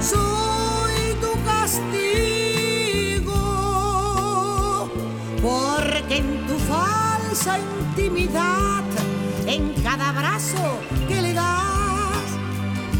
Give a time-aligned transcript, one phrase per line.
[0.00, 3.32] Soy tu castigo,
[5.42, 8.84] porque en tu falsa intimidad,
[9.46, 12.38] en cada abrazo que le das,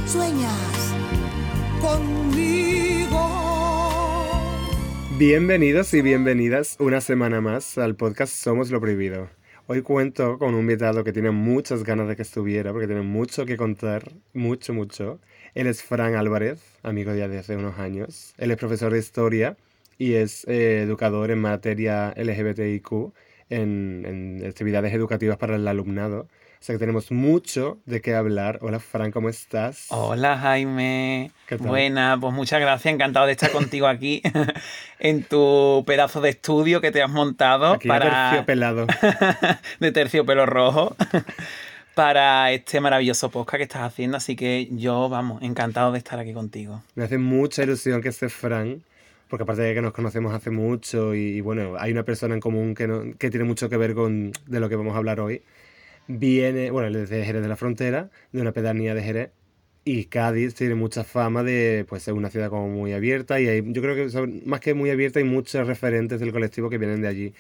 [0.07, 0.95] sueñas
[1.81, 3.31] conmigo.
[5.19, 9.31] Bienvenidos y bienvenidas una semana más al podcast Somos lo Prohibido.
[9.69, 13.47] Hoy cuento con un invitado que tiene muchas ganas de que estuviera, porque tiene mucho
[13.47, 15.21] que contar, mucho, mucho.
[15.59, 18.33] Él es Fran Álvarez, amigo ya de hace unos años.
[18.39, 19.57] Él es profesor de historia
[19.99, 23.13] y es eh, educador en materia LGBTIQ,
[23.51, 26.29] en, en actividades educativas para el alumnado.
[26.61, 28.59] O sea que tenemos mucho de qué hablar.
[28.63, 29.87] Hola, Fran, ¿cómo estás?
[29.91, 31.31] Hola, Jaime.
[31.47, 31.69] ¿Qué tal?
[31.69, 32.93] Buena, pues muchas gracias.
[32.93, 34.23] Encantado de estar contigo aquí
[34.99, 38.87] en tu pedazo de estudio que te has montado Aquí de para terciopelado.
[39.81, 40.97] de terciopelo rojo
[41.99, 44.19] para este maravilloso podcast que estás haciendo.
[44.19, 46.81] Así que yo, vamos, encantado de estar aquí contigo.
[46.95, 48.85] Me hace mucha ilusión que esté Fran,
[49.29, 52.77] porque aparte de que nos conocemos hace mucho y, bueno, hay una persona en común
[52.77, 55.43] que, no- que tiene mucho que ver con de lo que vamos a hablar hoy.
[56.07, 59.31] Viene, bueno, él es de Jerez de la Frontera, de una pedanía de Jerez,
[59.85, 63.65] y Cádiz tiene mucha fama de pues, ser una ciudad como muy abierta, y hay,
[63.67, 67.09] yo creo que más que muy abierta hay muchos referentes del colectivo que vienen de
[67.09, 67.35] allí.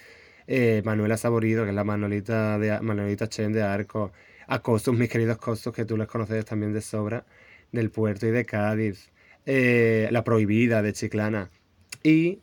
[0.48, 4.10] Eh, Manuela Saborido, que es la Manolita, de, Manolita Chen de Arco,
[4.48, 7.24] a Costos, mis queridos Costos, que tú les conoces también de sobra,
[7.70, 9.10] del puerto y de Cádiz,
[9.46, 11.50] eh, La Prohibida de Chiclana,
[12.02, 12.40] y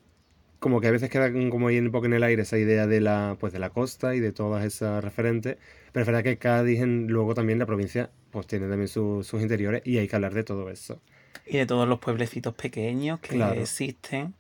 [0.60, 3.02] como que a veces queda como ahí un poco en el aire esa idea de
[3.02, 5.58] la, pues de la costa y de todas esas referentes,
[5.92, 9.42] pero es verdad que Cádiz, en- luego también la provincia, pues tiene también su- sus
[9.42, 11.02] interiores y hay que hablar de todo eso.
[11.46, 13.62] Y de todos los pueblecitos pequeños que Claro.
[13.62, 14.34] existen.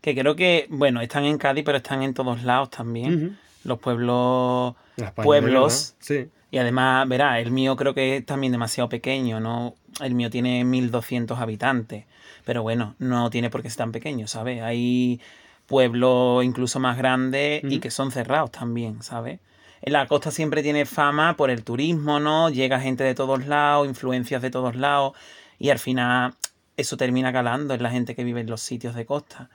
[0.00, 3.38] Que creo que, bueno, están en Cádiz, pero están en todos lados también.
[3.64, 4.74] Los pueblos
[5.14, 5.94] pueblos.
[6.00, 6.28] Sí.
[6.50, 9.74] Y además, verá, el mío creo que es también demasiado pequeño, ¿no?
[10.00, 12.06] El mío tiene 1200 habitantes,
[12.44, 14.62] pero bueno, no tiene por qué ser tan pequeño, ¿sabes?
[14.62, 15.20] Hay
[15.66, 19.38] pueblos incluso más grandes y que son cerrados también, ¿sabes?
[19.82, 22.50] En la costa siempre tiene fama por el turismo, ¿no?
[22.50, 25.16] Llega gente de todos lados, influencias de todos lados,
[25.58, 26.34] y al final
[26.76, 29.50] eso termina calando en la gente que vive en los sitios de costa.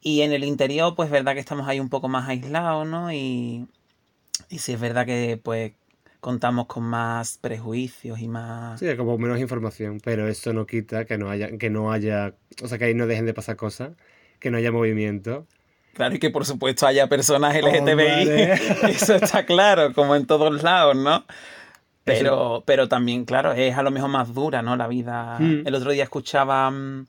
[0.00, 3.12] Y en el interior, pues verdad que estamos ahí un poco más aislados, ¿no?
[3.12, 3.66] Y,
[4.48, 5.72] y sí es verdad que pues
[6.20, 8.78] contamos con más prejuicios y más...
[8.80, 12.68] Sí, como menos información, pero eso no quita que no haya, que no haya, o
[12.68, 13.92] sea, que ahí no dejen de pasar cosas,
[14.38, 15.46] que no haya movimiento.
[15.94, 20.96] Claro, y que por supuesto haya personas LGTBI, eso está claro, como en todos lados,
[20.96, 21.24] ¿no?
[22.04, 24.76] Pero, pero también, claro, es a lo mejor más dura, ¿no?
[24.76, 25.38] La vida.
[25.38, 25.66] Mm.
[25.66, 26.70] El otro día escuchaba...
[26.70, 27.06] mm,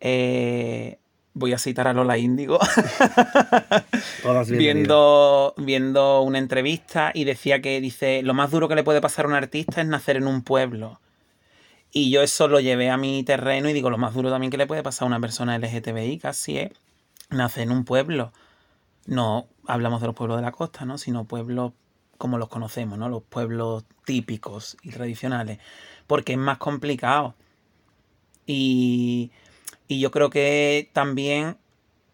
[0.00, 0.98] eh,
[1.36, 2.58] voy a citar a Lola Índigo.
[4.48, 9.26] Viendo, viendo una entrevista y decía que dice, lo más duro que le puede pasar
[9.26, 10.98] a un artista es nacer en un pueblo.
[11.92, 14.56] Y yo eso lo llevé a mi terreno y digo, lo más duro también que
[14.56, 16.72] le puede pasar a una persona LGTBI casi es
[17.28, 18.32] nacer en un pueblo.
[19.04, 20.96] No hablamos de los pueblos de la costa, ¿no?
[20.96, 21.72] Sino pueblos
[22.16, 23.10] como los conocemos, ¿no?
[23.10, 25.58] Los pueblos típicos y tradicionales.
[26.06, 27.34] Porque es más complicado.
[28.46, 29.30] Y,
[29.88, 31.56] y yo creo que también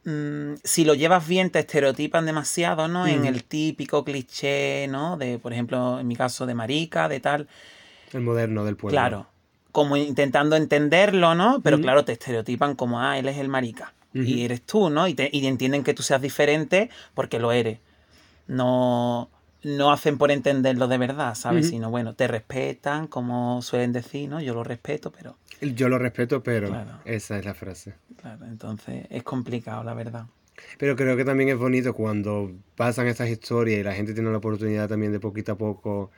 [0.04, 3.06] mm, si lo llevas bien te estereotipan demasiado, ¿no?
[3.06, 5.16] En el típico cliché, ¿no?
[5.16, 7.48] De, por ejemplo, en mi caso, de marica, de tal.
[8.12, 8.94] El moderno del pueblo.
[8.96, 9.26] Claro.
[9.70, 11.60] Como intentando entenderlo, ¿no?
[11.62, 13.94] Pero claro, te estereotipan como, ah, él es el marica.
[14.14, 15.08] Y eres tú, ¿no?
[15.08, 17.78] Y, te- y entienden que tú seas diferente porque lo eres.
[18.46, 19.30] No,
[19.64, 21.68] no hacen por entenderlo de verdad, ¿sabes?
[21.68, 24.40] Sino, bueno, te respetan, como suelen decir, ¿no?
[24.40, 26.90] Yo lo respeto, pero, Yo lo respeto, pero Claro.
[27.04, 27.94] esa es la frase.
[28.20, 30.26] claro, entonces es complicado, la verdad.
[30.78, 34.38] Pero creo que también es bonito cuando pasan estas historias y la gente tiene la
[34.38, 36.10] oportunidad también de poquito a poco.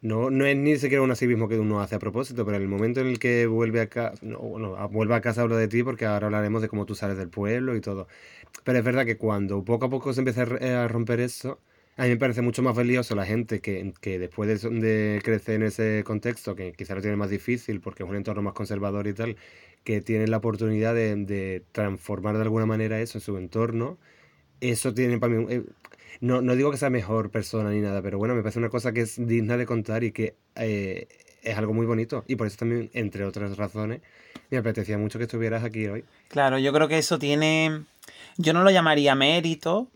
[0.00, 2.68] No, no es ni siquiera un activismo que uno hace a propósito, pero en el
[2.68, 4.38] momento en el que vuelve a casa, no,
[4.90, 7.74] vuelve a casa hablo de ti porque ahora hablaremos de cómo tú sales del pueblo
[7.76, 8.06] y todo.
[8.64, 11.60] Pero es verdad que cuando poco a poco se empieza a a romper eso,
[11.98, 15.56] a mí me parece mucho más valioso la gente que, que después de, de crecer
[15.56, 19.08] en ese contexto, que quizá lo tiene más difícil porque es un entorno más conservador
[19.08, 19.36] y tal,
[19.82, 23.98] que tienen la oportunidad de, transformar de alguna manera eso en su entorno.
[24.60, 25.46] Eso tiene para mí...
[25.50, 25.64] eh,
[26.20, 28.92] no, no digo que sea mejor persona ni nada, pero bueno, me parece una cosa
[28.92, 31.08] que es digna de contar y que eh,
[31.42, 32.24] es algo muy bonito.
[32.28, 34.02] Y por eso también, entre otras razones,
[34.50, 36.04] me apetecía mucho que estuvieras aquí hoy.
[36.28, 37.82] Claro, yo creo que eso tiene.
[38.36, 39.88] Yo no lo llamaría mérito,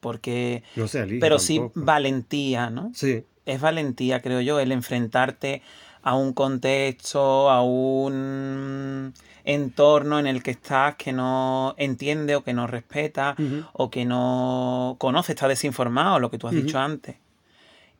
[0.00, 0.62] porque.
[0.76, 2.90] No sé, pero sí valentía, ¿no?
[2.94, 5.62] Sí, Es valentía, creo yo, el enfrentarte
[6.02, 12.52] a un contexto, a un entorno en el que estás que no entiende o que
[12.54, 13.36] no respeta
[13.72, 17.16] o que no conoce, está desinformado, lo que tú has dicho antes.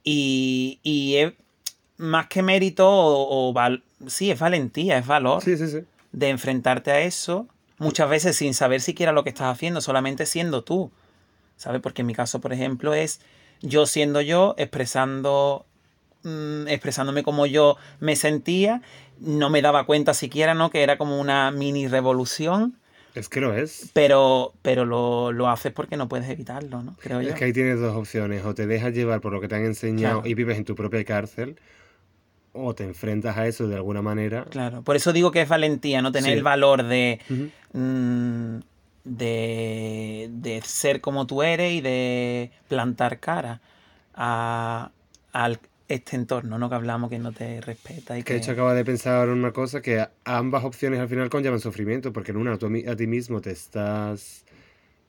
[0.05, 1.33] Y, y es
[1.97, 5.79] más que mérito o, o val- sí, es valentía, es valor sí, sí, sí.
[6.13, 7.47] de enfrentarte a eso,
[7.79, 10.91] muchas veces sin saber siquiera lo que estás haciendo, solamente siendo tú.
[11.63, 11.81] ¿Sabes?
[11.81, 13.21] Porque en mi caso, por ejemplo, es
[13.61, 15.65] yo siendo yo, expresando,
[16.25, 18.83] mm, expresándome como yo me sentía,
[19.21, 20.71] no me daba cuenta siquiera, ¿no?
[20.71, 22.75] Que era como una mini revolución,
[23.15, 23.91] Es que lo es.
[23.93, 26.97] pero, pero lo, lo haces porque no puedes evitarlo, ¿no?
[27.01, 27.29] Creo yo.
[27.29, 28.45] Es que ahí tienes dos opciones.
[28.45, 30.29] O te dejas llevar por lo que te han enseñado Claro.
[30.29, 31.61] y vives en tu propia cárcel,
[32.55, 34.47] o te enfrentas a eso de alguna manera.
[34.51, 36.37] Claro, por eso digo que es valentía, no tener Sí.
[36.39, 37.21] el valor de,
[39.05, 43.61] de, de ser como tú eres y de plantar cara
[44.15, 44.93] a,
[45.33, 46.69] al este entorno, ¿no?
[46.69, 48.35] Que hablamos que no te respeta y Que que...
[48.35, 52.13] de hecho acaba de pensar en una cosa que ambas opciones al final conllevan sufrimiento,
[52.13, 54.45] porque en una tú a, ti mismo te estás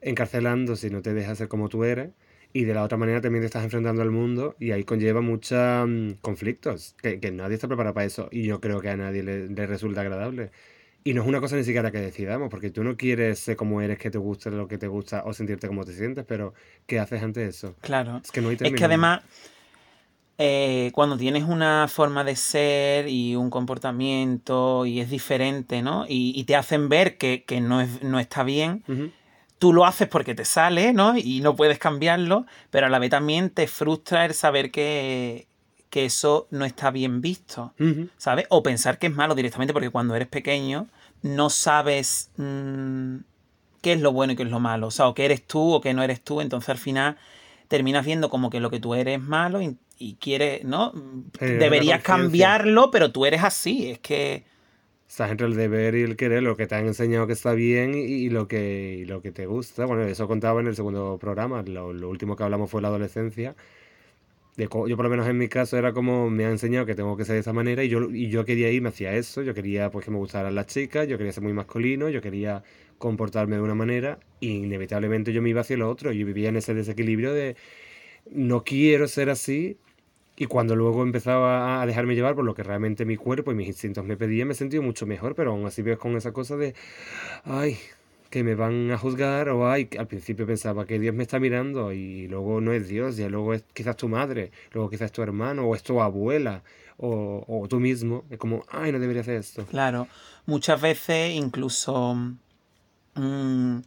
[0.02, 2.10] encarcelando si no te dejas ser como tú eres,
[2.52, 5.88] y de la otra manera también te estás enfrentando al mundo y ahí conlleva muchos
[6.22, 9.48] conflictos, que, que nadie está preparado para eso y yo creo que a nadie le,
[9.48, 10.50] le resulta agradable.
[11.06, 13.82] Y no es una cosa ni siquiera que decidamos, porque tú no quieres ser como
[13.82, 16.54] eres, que te guste lo que te gusta o sentirte como te sientes, pero
[16.86, 17.76] ¿qué haces ante eso?
[17.82, 18.22] Claro.
[18.24, 18.86] Es que no hay Es que término.
[18.86, 19.22] además,
[20.38, 26.06] eh, cuando tienes una forma de ser y un comportamiento y es diferente, ¿no?
[26.08, 28.82] Y, y te hacen ver que, que no, es, no está bien,
[29.58, 31.16] tú lo haces porque te sale, ¿no?
[31.16, 35.46] Y no puedes cambiarlo, pero a la vez también te frustra el saber que,
[35.94, 37.72] que eso no está bien visto.
[38.18, 38.46] ¿sabes?
[38.48, 40.88] O pensar que es malo directamente porque cuando eres pequeño
[41.22, 43.18] no sabes mm,
[43.80, 45.72] qué es lo bueno y qué es lo malo, o sea, o que eres tú
[45.72, 47.16] o que no eres tú, entonces al final
[47.68, 50.90] terminas viendo como que lo que tú eres es malo y, y quieres, ¿no?
[51.38, 52.02] Generar Deberías una conciencia.
[52.02, 54.42] cambiarlo, pero tú eres así, es que...
[55.08, 57.94] Estás entre el deber y el querer, lo que te han enseñado que está bien
[57.94, 59.84] y, y lo que, y lo que te gusta.
[59.84, 61.62] Bueno, eso contaba en el segundo programa.
[61.62, 63.54] Lo, lo último que hablamos fue la adolescencia.
[64.56, 67.24] Yo por lo menos en mi caso era como me han enseñado que tengo que
[67.24, 69.42] ser de esa manera y yo, y yo quería irme hacia eso.
[69.42, 72.62] Yo quería pues que me gustaran las chicas, yo quería ser muy masculino, yo quería
[72.98, 76.12] comportarme de una manera y inevitablemente yo me iba hacia lo otro.
[76.12, 77.56] Yo vivía en ese desequilibrio de
[78.30, 79.76] no quiero ser así
[80.36, 83.68] y cuando luego empezaba a dejarme llevar por lo que realmente mi cuerpo y mis
[83.68, 86.74] instintos me pedían, me sentí mucho mejor, pero aún así ves con esa cosa de,
[87.44, 87.76] ay,
[88.34, 91.38] que me van a juzgar, o ay, que al principio pensaba que Dios me está
[91.38, 95.22] mirando y luego no es Dios, ya luego es quizás tu madre, luego quizás tu
[95.22, 96.64] hermano, o es tu abuela,
[96.96, 98.24] o, o tú mismo.
[98.30, 99.64] Es como, ay, no debería hacer esto.
[99.66, 100.08] Claro,
[100.46, 102.16] muchas veces incluso,
[103.14, 103.78] mm,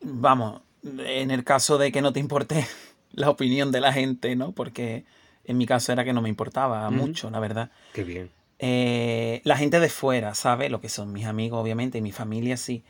[0.00, 2.66] vamos, en el caso de que no te importe
[3.12, 4.52] la opinión de la gente, ¿no?
[4.52, 5.04] Porque
[5.44, 7.70] en mi caso era que no me importaba mucho, la verdad.
[7.92, 8.30] Qué bien.
[8.60, 10.70] Eh, la gente de fuera, ¿sabe?
[10.70, 12.82] Lo que son mis amigos, obviamente, y mi familia, sí.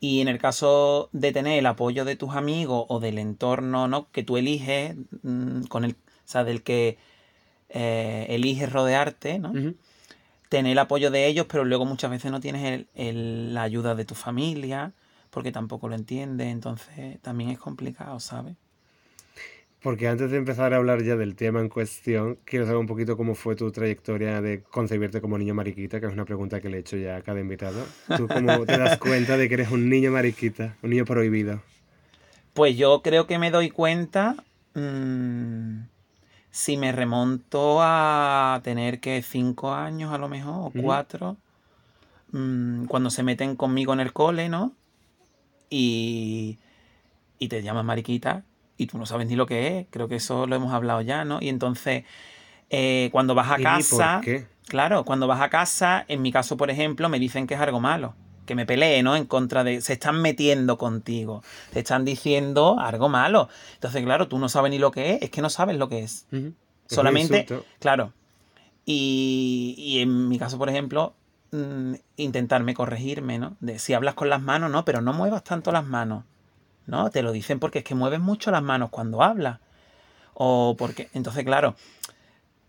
[0.00, 4.10] Y en el caso de tener el apoyo de tus amigos o del entorno, ¿no?
[4.10, 6.96] Que tú eliges, mm, con el, o sea, del que
[7.68, 9.52] eh, eliges rodearte, ¿no?
[10.48, 13.94] Tener el apoyo de ellos, pero luego muchas veces no tienes el- el- la ayuda
[13.94, 14.92] de tu familia,
[15.30, 18.56] porque tampoco lo entiendes, entonces también es complicado, ¿sabes?
[19.82, 23.16] Porque antes de empezar a hablar ya del tema en cuestión, quiero saber un poquito
[23.16, 26.76] cómo fue tu trayectoria de concebirte como niño mariquita, que es una pregunta que le
[26.76, 27.86] he hecho ya a cada invitado.
[28.14, 31.62] ¿Tú cómo te das cuenta de que eres un niño mariquita, un niño prohibido?
[32.52, 34.36] Pues yo creo que me doy cuenta
[34.74, 35.84] mm,
[36.50, 41.38] si me remonto a tener que cinco años a lo mejor, o cuatro,
[42.32, 44.72] mm, cuando se meten conmigo en el cole, ¿no?
[45.70, 46.58] Y,
[47.38, 48.44] y te llaman mariquita
[48.80, 51.26] y tú no sabes ni lo que es, creo que eso lo hemos hablado ya,
[51.26, 51.36] ¿no?
[51.42, 52.04] Y entonces,
[52.70, 54.14] eh, cuando vas a ¿Y ni casa...
[54.14, 54.46] por qué?
[54.68, 57.78] Claro, cuando vas a casa, en mi caso, por ejemplo, me dicen que es algo
[57.78, 58.14] malo,
[58.46, 59.16] que me pelee, ¿no?
[59.16, 59.82] En contra de...
[59.82, 61.42] Se están metiendo contigo,
[61.74, 63.50] te están diciendo algo malo.
[63.74, 66.02] Entonces, claro, tú no sabes ni lo que es, es que no sabes lo que
[66.02, 66.26] es.
[66.86, 67.46] Solamente,
[67.80, 68.14] claro.
[68.86, 71.12] Y, y en mi caso, por ejemplo,
[71.52, 73.58] mm, intentarme corregirme, ¿no?
[73.60, 76.24] De si hablas con las manos, no, pero no muevas tanto las manos.
[76.86, 77.10] ¿No?
[77.10, 79.60] Te lo dicen porque es que mueves mucho las manos cuando hablas.
[80.34, 81.08] O porque.
[81.14, 81.76] Entonces, claro.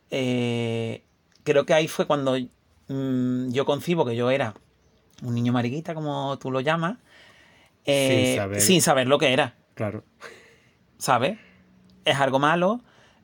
[0.10, 1.04] eh,
[1.44, 2.36] creo que ahí fue cuando
[2.88, 4.54] mm, yo concibo que yo era
[5.24, 6.98] un niño mariquita, como tú lo llamas.
[7.86, 8.62] eh, saber.
[8.62, 9.56] sin saber lo que era.
[9.76, 10.04] Claro.
[10.98, 11.40] ¿sabes?
[12.06, 12.82] Es algo malo.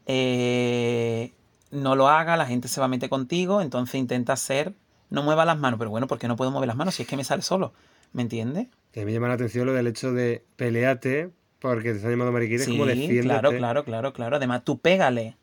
[0.07, 1.33] eh,
[1.69, 4.73] no lo haga, la gente se va a meter contigo, entonces intenta hacer,
[5.09, 7.09] no mueva las manos, pero bueno, ¿por qué no puedo mover las manos si es
[7.09, 7.73] que me sale solo?
[8.13, 8.67] ¿Me entiendes?
[8.91, 12.63] Que me llama la atención lo del hecho de peleate porque te están llamando mariquita,
[12.63, 13.23] es como Sí, defiéndete.
[13.23, 14.35] claro, claro, claro, claro.
[14.37, 15.37] Además, tú pégale,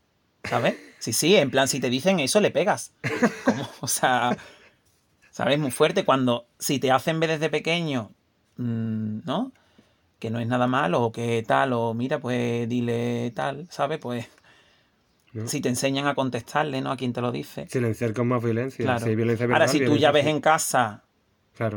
[0.44, 0.76] ¿sabes?
[0.98, 2.94] Sí, sí, en plan, si te dicen eso, le pegas.
[3.80, 4.36] O sea,
[5.30, 5.58] ¿sabes?
[5.58, 6.04] Muy fuerte.
[6.04, 8.12] Cuando, si te hacen ver desde pequeño,
[8.56, 9.52] mm, ¿no?
[10.18, 13.98] Que no es nada malo, o que tal, o mira, pues dile tal, ¿sabes?
[13.98, 14.26] Pues
[15.32, 15.46] ¿no?
[15.48, 16.92] si te enseñan a contestarle, ¿no?
[16.92, 17.66] A quien te lo dice.
[17.68, 18.84] Silenciar con más violencia.
[18.84, 19.04] Claro.
[19.04, 21.04] Si violencia Ahora, verbal, si tú violencia ya ves en casa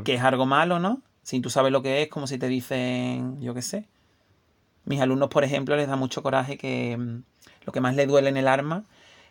[0.03, 1.01] Que es algo malo, ¿no?
[1.23, 3.85] Si tú sabes lo que es, como si te dicen, yo qué sé.
[4.85, 7.23] Mis alumnos, por ejemplo, les da mucho coraje que mm,
[7.65, 8.85] lo que más les duele en el arma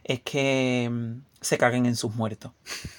[0.05, 2.51] es que mm, se caguen en sus muertos.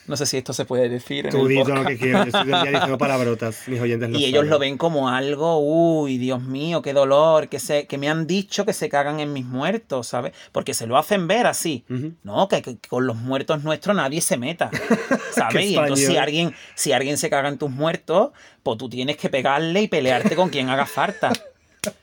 [0.08, 2.28] No sé si esto se puede decir Tú el di todo lo que quieras.
[2.32, 3.68] Yo estoy diciendo palabrotas.
[3.68, 4.50] Mis oyentes Y ellos saben.
[4.50, 8.66] lo ven como algo, uy, Dios mío, qué dolor, que, se, que me han dicho
[8.66, 10.34] que se cagan en mis muertos, ¿sabes?
[10.54, 11.86] Porque se lo hacen ver así.
[12.24, 14.72] No, que, que con los muertos nuestros nadie se meta.
[15.32, 15.66] ¿Sabes?
[15.66, 18.32] Y entonces si alguien, si alguien se caga en tus muertos,
[18.64, 21.32] pues tú tienes que pegarle y pelearte con quien haga falta.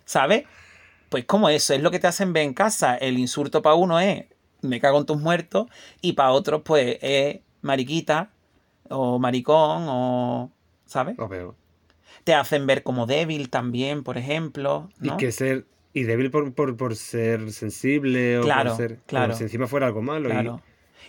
[0.04, 0.44] ¿Sabes?
[1.08, 2.96] Pues como eso, es lo que te hacen ver en casa.
[2.96, 4.24] El insulto para uno es
[4.68, 5.66] me cago en tus muertos
[6.00, 8.30] y para otros pues es mariquita
[8.88, 10.50] o maricón o...
[10.86, 11.16] ¿Sabes?
[11.18, 11.54] Lo veo.
[12.24, 14.88] Te hacen ver como débil también, por ejemplo.
[15.00, 15.14] ¿no?
[15.14, 15.66] Y que ser.
[15.92, 18.88] Y débil por, por, por ser sensible o Claro, por ser.
[18.96, 19.34] como claro.
[19.34, 20.28] si encima fuera algo malo.
[20.28, 20.60] y- Claro.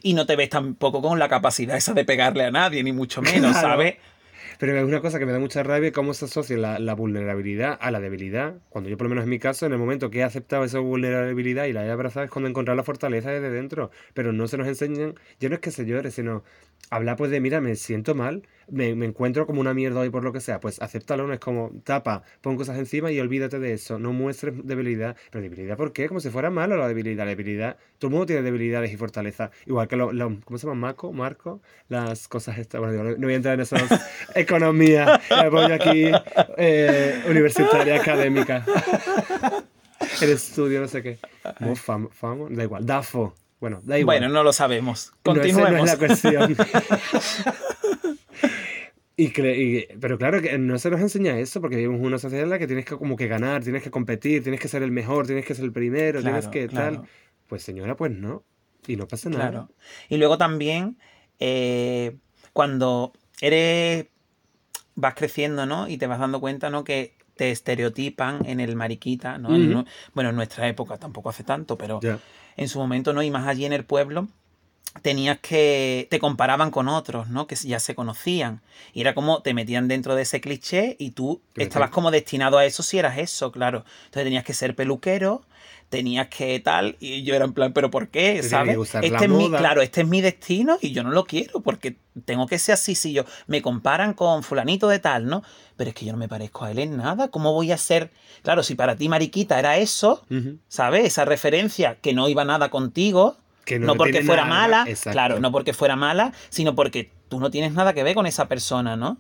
[0.02, 3.22] Y no te ves tampoco con la capacidad esa de pegarle a nadie, ni mucho
[3.22, 3.68] menos, Claro.
[3.70, 3.96] ¿sabes?
[4.60, 7.78] Pero es una cosa que me da mucha rabia cómo se asocia la, la vulnerabilidad
[7.80, 8.56] a la debilidad.
[8.70, 10.80] Cuando yo, por lo menos en mi caso, en el momento que he aceptado esa
[10.80, 13.92] vulnerabilidad y la he abrazado es cuando he encontrado la fortaleza desde dentro.
[14.14, 16.44] Pero no se nos enseñan, ya no es que se llore, sino
[16.90, 20.24] hablar pues de, mira, me siento mal, me, me encuentro como una mierda hoy por
[20.24, 20.60] lo que sea.
[20.60, 24.00] Pues acéptalo, no es como tapa, pon cosas encima y olvídate de eso.
[24.00, 25.16] No muestres debilidad.
[25.32, 26.08] Pero debilidad, ¿por qué?
[26.08, 27.26] Como si fuera malo la debilidad.
[27.26, 29.52] La debilidad, todo el mundo tiene debilidades y fortalezas.
[29.66, 30.80] Igual que los, los- ¿cómo se llama?
[30.80, 32.82] Marco, Marco, las cosas estas.
[32.82, 33.84] Bueno, no voy a entrar en esas
[34.36, 35.22] economía.
[35.30, 36.12] Me voy aquí,
[36.58, 38.66] eh, universitaria, académica.
[40.22, 41.20] El estudio, no sé qué.
[41.60, 42.86] Mo- fam- famo, da igual.
[42.86, 43.34] DAFO.
[43.60, 44.20] Bueno, da igual.
[44.20, 45.14] Bueno, no lo sabemos.
[45.26, 45.72] No, esa Continuemos.
[45.72, 46.56] no es la cuestión.
[49.18, 52.44] Y y- pero claro que no se nos enseña eso porque vivimos en una sociedad
[52.44, 54.92] en la que tienes que como que ganar, tienes que competir, tienes que ser el
[54.92, 56.96] mejor, tienes que ser el primero, tienes Claro, que claro.
[57.02, 57.08] tal.
[57.48, 58.44] Pues señora, pues no.
[58.88, 59.50] Y no pasa nada.
[59.50, 59.70] Claro.
[60.10, 60.98] Y luego también,
[61.40, 62.18] eh,
[62.54, 64.08] cuando eres.
[64.98, 65.88] vas creciendo, ¿no?
[65.90, 66.84] Y te vas dando cuenta, ¿no?
[66.86, 69.54] Que te estereotipan en el mariquita, ¿no?
[69.54, 72.20] En bueno, en nuestra época tampoco hace tanto, pero Ya.
[72.56, 73.22] en su momento, ¿no?
[73.22, 74.30] Y más allí en el pueblo,
[75.02, 76.08] tenías que.
[76.10, 77.48] te comparaban con otros, ¿no?
[77.48, 78.62] Que ya se conocían.
[78.94, 82.66] Y era como te metían dentro de ese cliché y tú estabas como destinado a
[82.66, 83.86] eso si eras eso, claro.
[84.06, 85.44] Entonces tenías que ser peluquero.
[85.90, 88.42] Tenías que tal, y yo era en plan, ¿pero por qué?
[88.42, 88.75] ¿Sabes?
[89.02, 92.48] Este es mi, claro, este es mi destino y yo no lo quiero porque tengo
[92.48, 92.96] que ser así.
[92.96, 95.44] Si yo me comparan con fulanito de tal, ¿no?
[95.78, 97.28] Pero es que yo no me parezco a él en nada.
[97.28, 98.12] ¿Cómo voy a ser?
[98.42, 100.25] Claro, si para ti, Mariquita, era eso.
[100.68, 101.06] ¿sabes?
[101.06, 105.12] Esa referencia que no iba nada contigo, Que no, porque fuera nada, mala, exacto.
[105.16, 108.48] claro, no porque fuera mala, sino porque tú no tienes nada que ver con esa
[108.48, 109.18] persona, ¿no?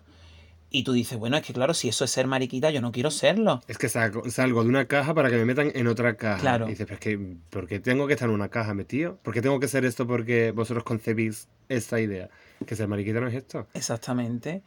[0.69, 3.09] Y tú dices, bueno, es que claro, si eso es ser mariquita, yo no quiero
[3.09, 3.61] serlo.
[3.67, 6.41] Es que saco- salgo de una caja para que me metan en otra caja.
[6.41, 6.65] Claro.
[6.67, 9.17] Y dices, pero es que, ¿por qué tengo que estar en una caja metido?
[9.23, 12.29] ¿Por qué tengo que ser esto porque vosotros concebís esta idea?
[12.65, 13.67] Que ser mariquita no es esto.
[13.73, 14.63] Exactamente.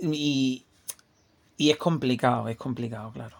[0.00, 0.64] Y,
[1.56, 3.36] y es complicado, es complicado, claro.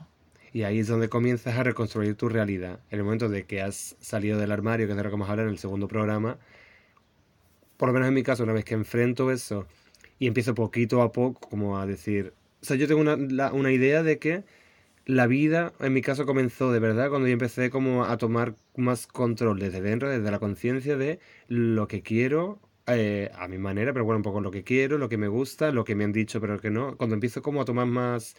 [0.53, 2.81] Y ahí es donde comienzas a reconstruir tu realidad.
[2.91, 5.29] En el momento de que has salido del armario, que es de lo que vamos
[5.29, 6.39] a hablar en el segundo programa,
[7.77, 9.67] por lo menos en mi caso, una vez que enfrento eso
[10.19, 14.03] y empiezo poquito a poco como a decir, o sea, yo tengo una, una idea
[14.03, 14.45] de que
[15.07, 19.07] la vida, en mi caso, comenzó de verdad cuando yo empecé como a tomar más
[19.07, 24.05] control desde dentro, desde la conciencia de lo que quiero, eh, a mi manera, pero
[24.05, 26.41] bueno, un poco lo que quiero, lo que me gusta, lo que me han dicho,
[26.41, 26.97] pero que no.
[26.97, 28.35] Cuando empiezo como a tomar más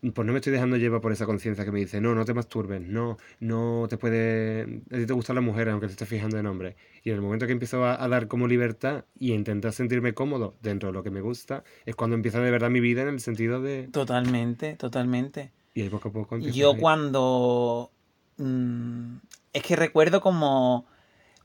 [0.00, 2.34] pues no me estoy dejando llevar por esa conciencia que me dice, no, no te
[2.34, 6.38] masturbes, no, no te puede, a ti te gustan las mujeres aunque te estés fijando
[6.38, 6.76] en hombres.
[7.02, 10.14] Y en el momento que empiezo a, a dar como libertad y a intentar sentirme
[10.14, 13.08] cómodo dentro de lo que me gusta, es cuando empieza de verdad mi vida en
[13.08, 13.88] el sentido de...
[13.92, 15.52] Totalmente, totalmente.
[15.74, 17.90] Y ahí poco a poco Yo cuando...
[18.38, 19.16] mm,
[19.52, 20.86] es que recuerdo como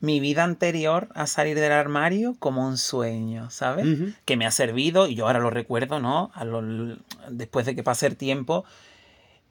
[0.05, 3.85] mi vida anterior a salir del armario como un sueño, ¿sabes?
[3.87, 4.13] Ujú.
[4.25, 6.31] Que me ha servido y yo ahora lo recuerdo, ¿no?
[6.35, 6.95] A lo-
[7.29, 8.65] después de que pase el tiempo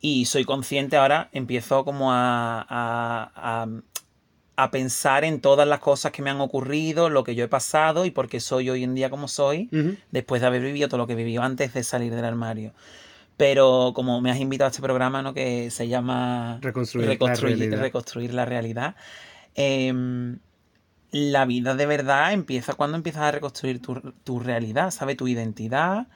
[0.00, 3.68] y soy consciente ahora, empiezo como a, a, a-
[4.56, 8.04] a pensar en todas las cosas que me han ocurrido, lo que yo he pasado
[8.04, 9.96] y por qué soy hoy en día como soy Ujú.
[10.12, 12.72] después de haber vivido todo lo que vivió antes de salir del armario.
[13.36, 15.34] Pero como me has invitado a este programa, ¿no?
[15.34, 17.80] Que se llama Reconstruir la Reconstruir, realidad.
[17.80, 18.94] reconstruir la realidad.
[19.54, 20.38] Em,
[21.10, 25.16] la vida de verdad empieza cuando empiezas a reconstruir tu, realidad, ¿sabes?
[25.16, 26.08] Tu identidad.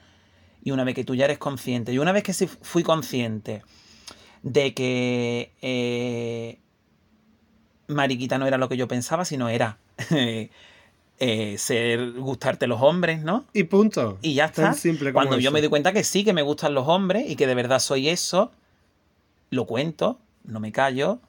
[0.61, 1.93] Y una vez que tú ya eres consciente.
[1.93, 3.63] Y una vez que fui consciente
[4.43, 6.59] de que eh,
[7.87, 9.77] Mariquita no era lo que yo pensaba, sino era
[11.19, 13.45] eh, ser gustarte los hombres, ¿no?
[13.53, 14.17] Y punto.
[14.21, 14.73] Y ya está.
[14.73, 17.47] simple Cuando yo me di cuenta que sí, que me gustan los hombres y que
[17.47, 18.51] de verdad soy eso,
[19.49, 21.19] lo cuento, no me callo,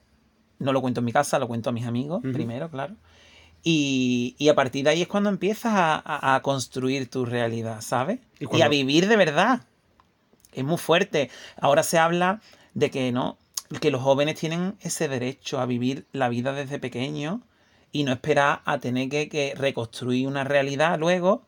[0.60, 2.94] no lo cuento en mi casa, lo cuento a mis amigos primero, claro.
[3.62, 8.20] Y, a partir de ahí es cuando empiezas a, construir tu realidad, ¿sabes?
[8.38, 9.62] ¿Y, a vivir de verdad.
[10.52, 11.30] Es muy fuerte.
[11.60, 12.40] Ahora se habla
[12.74, 13.36] de que no,
[13.80, 17.42] que los jóvenes tienen ese derecho a vivir la vida desde pequeño
[17.92, 21.42] y no esperar a tener que, reconstruir una realidad luego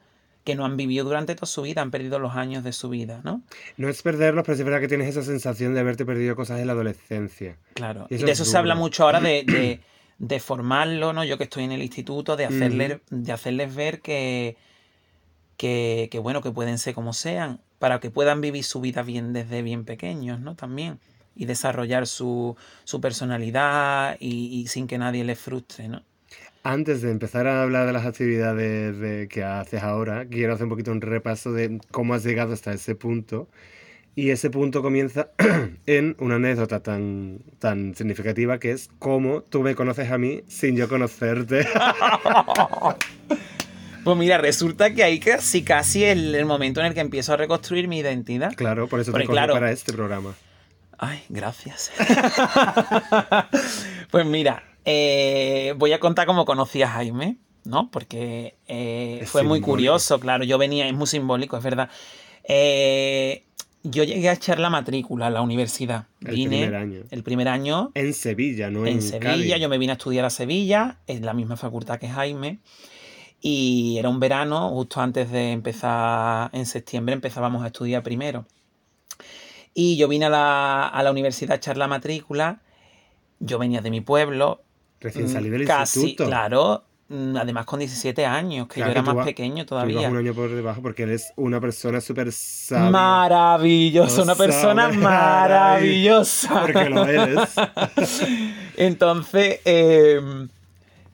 [0.44, 3.20] que no han vivido durante toda su vida, han perdido los años de su vida,
[3.24, 3.42] ¿no?
[3.76, 6.66] No es perderlos, pero es verdad que tienes esa sensación de haberte perdido cosas en
[6.66, 7.56] la adolescencia.
[7.74, 9.80] Claro, y, de eso se habla mucho ahora de,
[10.18, 11.24] de, formarlo, ¿no?
[11.24, 14.56] Yo que estoy en el instituto, de, hacerles, de hacerles ver que,
[15.56, 19.32] que, que, bueno, que pueden ser como sean, para que puedan vivir su vida bien
[19.32, 20.56] desde bien pequeños, ¿no?
[20.56, 20.98] También.
[21.36, 26.02] Y desarrollar su, su personalidad y, y sin que nadie les frustre, ¿no?
[26.64, 30.92] Antes de empezar a hablar de las actividades que haces ahora, quiero hacer un poquito
[30.92, 33.48] un repaso de cómo has llegado hasta ese punto.
[34.14, 35.30] Y ese punto comienza
[35.86, 40.76] en una anécdota tan, tan significativa que es cómo tú me conoces a mí sin
[40.76, 41.66] yo conocerte.
[44.04, 47.36] Pues mira, resulta que ahí casi casi es el, momento en el que empiezo a
[47.36, 48.52] reconstruir mi identidad.
[48.56, 50.34] Claro, por eso te claro, para este programa.
[50.98, 51.92] Ay, gracias.
[54.10, 57.90] pues mira, eh, voy a contar cómo conocí a Jaime, ¿no?
[57.90, 60.44] Porque eh, fue muy curioso, claro.
[60.44, 61.88] Yo venía, es muy simbólico, es verdad.
[62.44, 63.44] Eh,
[63.84, 66.06] yo llegué a echar la matrícula a la universidad.
[66.20, 67.02] El primer año.
[67.10, 67.90] El primer año.
[67.94, 68.86] En Sevilla, ¿no?
[68.86, 72.58] En, Sevilla, yo me vine a estudiar a Sevilla, en la misma facultad que Jaime.
[73.40, 78.46] Y era un verano, justo antes de empezar, en septiembre empezábamos a estudiar primero.
[79.74, 82.60] Y yo vine a la, a la universidad a echar la matrícula.
[83.40, 84.62] Yo venía de mi pueblo,
[85.02, 86.84] Recién mm, salí del Casi, claro.
[87.08, 90.08] Mm, además con 17 años, que yo era más pequeño todavía.
[90.08, 92.90] un año por debajo porque eres una persona súper sabia.
[92.90, 96.60] Maravillosa, una persona maravillosa.
[96.62, 97.50] Porque lo eres.
[98.76, 100.48] Entonces, em,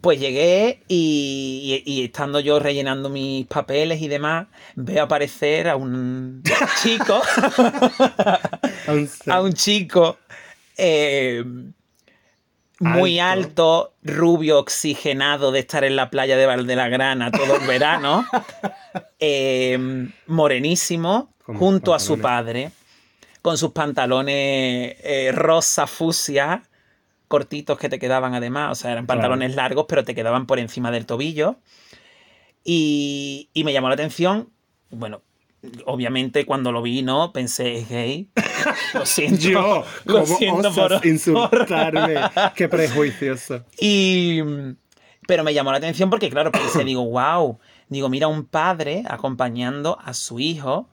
[0.01, 4.47] pues llegué y, estando yo rellenando mis papeles y demás,
[4.77, 6.43] veo aparecer a un
[6.83, 7.21] chico.
[9.27, 10.19] a un chico.
[10.77, 11.43] Eh,
[12.81, 13.95] muy alto.
[14.03, 18.25] rubio, oxigenado de estar en la playa de Valdelagrana todo el verano,
[19.19, 22.71] em, morenísimo, junto a su padre,
[23.43, 26.63] con sus pantalones eh, rosa fusia,
[27.27, 30.91] cortitos que te quedaban además, o sea, eran pantalones largos, pero te quedaban por encima
[30.91, 31.57] del tobillo.
[32.65, 34.51] Y, y me llamó la atención,
[34.91, 35.23] bueno,
[35.87, 37.33] obviamente cuando lo vi, ¿no?
[37.33, 38.31] Pensé, es gay.
[38.95, 39.41] Lo siento.
[39.41, 42.21] Yo, lo siento por insultarme.
[42.55, 43.65] Qué prejuicioso.
[43.81, 44.41] Y.
[45.27, 47.59] Pero me llamó la atención porque, claro, pensé, digo, wow.
[47.89, 50.89] Digo, mira, un padre acompañando a su hijo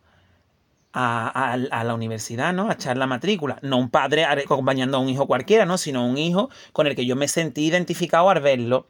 [0.91, 2.69] a, a, la universidad, ¿no?
[2.69, 3.59] A echar la matrícula.
[3.61, 5.77] No un padre acompañando a un hijo cualquiera, ¿no?
[5.77, 8.87] Sino un hijo con el que yo me sentí identificado al verlo.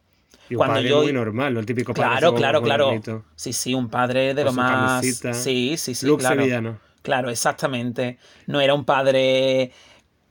[0.50, 1.02] Y cuando yo...
[1.02, 1.60] muy normal, ¿no?
[1.60, 2.10] El típico padre.
[2.10, 3.24] Claro, claro, claro.
[3.36, 5.04] Sí, sí, un padre de lo más.
[5.04, 6.16] Sí, sí, sí.
[6.18, 6.78] claro.
[7.06, 8.18] Claro, exactamente.
[8.48, 9.72] No era un padre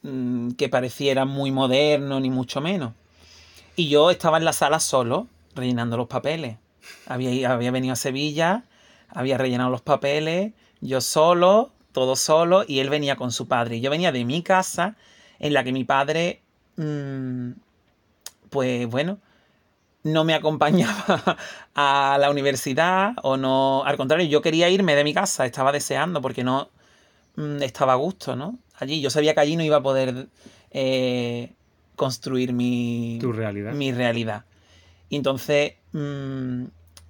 [0.02, 2.94] mm, que pareciera muy moderno, ni mucho menos.
[3.76, 6.56] Y yo estaba en la sala solo, rellenando los papeles.
[7.06, 8.64] Había, había venido a Sevilla,
[9.08, 13.80] había rellenado los papeles, yo solo, todo solo, y él venía con su padre.
[13.80, 14.96] Yo venía de mi casa,
[15.38, 16.42] en la que mi padre,
[16.76, 17.52] mm,
[18.50, 19.18] pues bueno,
[20.04, 21.36] no me acompañaba
[21.74, 26.20] a la universidad o no, al contrario, yo quería irme de mi casa, estaba deseando
[26.20, 26.70] porque no
[27.36, 28.58] mm, estaba a gusto, ¿no?
[28.78, 30.28] Allí yo sabía que allí no iba a poder
[30.70, 31.52] eh,
[31.96, 33.72] construir mi, realidad.
[33.72, 34.44] mi realidad.
[35.08, 36.64] Y entonces mm,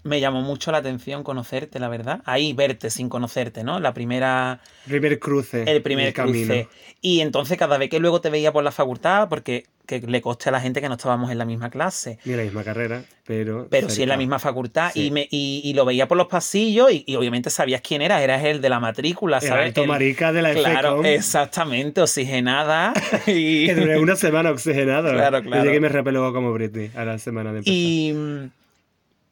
[0.05, 2.21] me llamó mucho la atención conocerte, la verdad.
[2.27, 3.81] Ahí verte sin conocerte, ¿no?
[3.81, 4.61] La primera...
[4.87, 5.65] Primer cruce.
[5.67, 6.69] El primer cruce.
[7.01, 10.49] Y entonces cada vez que luego te veía por la facultad, porque que le coste
[10.49, 12.19] a la gente que no estábamos en la misma clase.
[12.25, 13.67] Ni en la misma carrera, pero...
[13.71, 14.91] Pero sí en la misma facultad.
[14.95, 18.23] Y, me, y, lo veía por los pasillos y, obviamente sabías quién era.
[18.23, 19.77] Eras el de la matrícula, ¿sabes?
[19.77, 22.95] El marica de la Claro, exactamente, oxigenada.
[23.27, 23.67] y...
[23.67, 25.11] que duré una semana oxigenado.
[25.11, 25.65] Claro, claro.
[25.65, 27.75] Llegué y me repeló como Britney a la semana de empezar.
[27.75, 28.51] Y...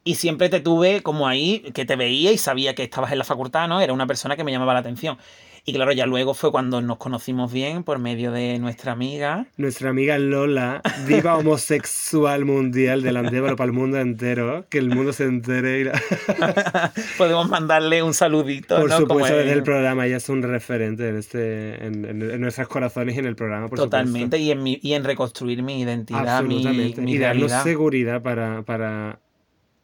[0.04, 3.24] Y siempre te tuve como ahí, que te veía y sabía que estabas en la
[3.24, 3.80] facultad, ¿no?
[3.80, 5.16] Era una persona que me llamaba la atención.
[5.64, 9.46] Y claro, ya luego fue cuando nos conocimos bien por medio de nuestra amiga.
[9.56, 15.12] Nuestra amiga Lola, diva homosexual mundial del Andévalo para el mundo entero, que el mundo
[15.12, 15.78] se entere.
[15.80, 15.92] y la-
[17.16, 18.80] Podemos mandarle un saludito.
[18.80, 18.96] Por ¿no?
[18.98, 22.66] Supuesto, desde es- el programa, ella es un referente en, este, en, en- en nuestros
[22.66, 24.38] corazones y en el programa, por Totalmente.
[24.38, 27.00] Y en, mi- y en reconstruir mi identidad, mi, Absolutamente.
[27.02, 27.62] mi y darnos realidad.
[27.62, 29.20] seguridad para, para...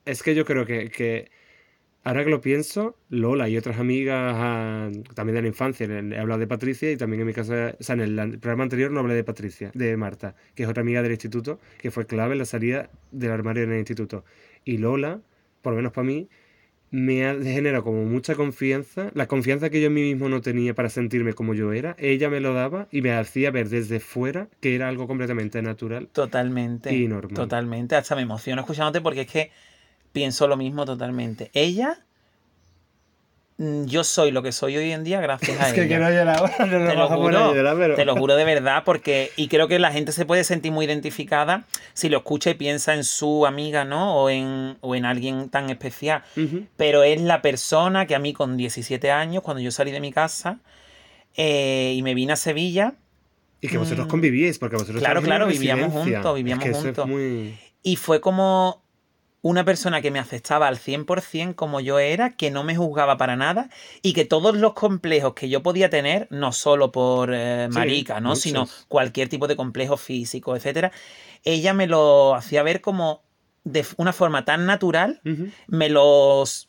[0.05, 1.31] Es que yo creo que, que
[2.09, 6.40] ahora que lo pienso, Lola y otras amigas ah, también de la infancia, he hablado
[6.40, 9.14] de Patricia y también en mi casa, o sea, en el, programa anterior no hablé
[9.14, 12.47] de Patricia, de Marta, que es otra amiga del instituto, que fue clave en la
[12.47, 14.25] salida del armario en el instituto.
[14.64, 15.21] Y Lola,
[15.61, 16.31] por lo menos para mí,
[16.90, 20.75] me ha generado como mucha confianza, la confianza que yo en mí mismo no tenía
[20.75, 24.49] para sentirme como yo era, ella me lo daba y me hacía ver desde fuera
[24.61, 26.09] que era algo completamente natural.
[26.11, 26.94] Totalmente.
[26.94, 27.35] Y normal.
[27.35, 27.97] Totalmente.
[27.97, 29.51] Hasta me emociono escuchándote porque es que
[30.19, 31.51] pienso lo mismo totalmente.
[31.55, 31.99] Ella,
[33.59, 35.97] mm, yo soy lo que soy hoy en día gracias a Es que ella.
[35.99, 37.95] quiero llorar no Te lo juro, llorar, pero...
[37.97, 40.87] te lo juro de verdad, porque, y creo que la gente se puede sentir muy
[40.87, 44.17] identificada si lo escucha y piensa en su amiga, ¿no?
[44.17, 46.23] O en, o en alguien tan especial.
[46.77, 50.13] Pero es la persona que a mí con 17 años, cuando yo salí de mi
[50.13, 50.59] casa
[51.37, 52.95] eh, y me vine a Sevilla,
[53.61, 54.11] Y que vosotros Mm.
[54.11, 57.05] convivíais, porque vosotros Claro, claro, vivíamos juntos, vivíamos es que eso juntos.
[57.05, 57.59] Es muy...
[57.83, 58.83] Y fue como
[59.40, 63.37] una persona que me aceptaba al 100% como yo era, que no me juzgaba para
[63.37, 63.70] nada
[64.03, 68.20] y que todos los complejos que yo podía tener, no solo por eh, Sí, marica,
[68.20, 68.35] ¿no?
[68.35, 70.90] sino cualquier tipo de complejo físico, etcétera,
[71.44, 73.22] ella me lo hacía ver como
[73.64, 75.20] de una forma tan natural,
[75.66, 76.68] me los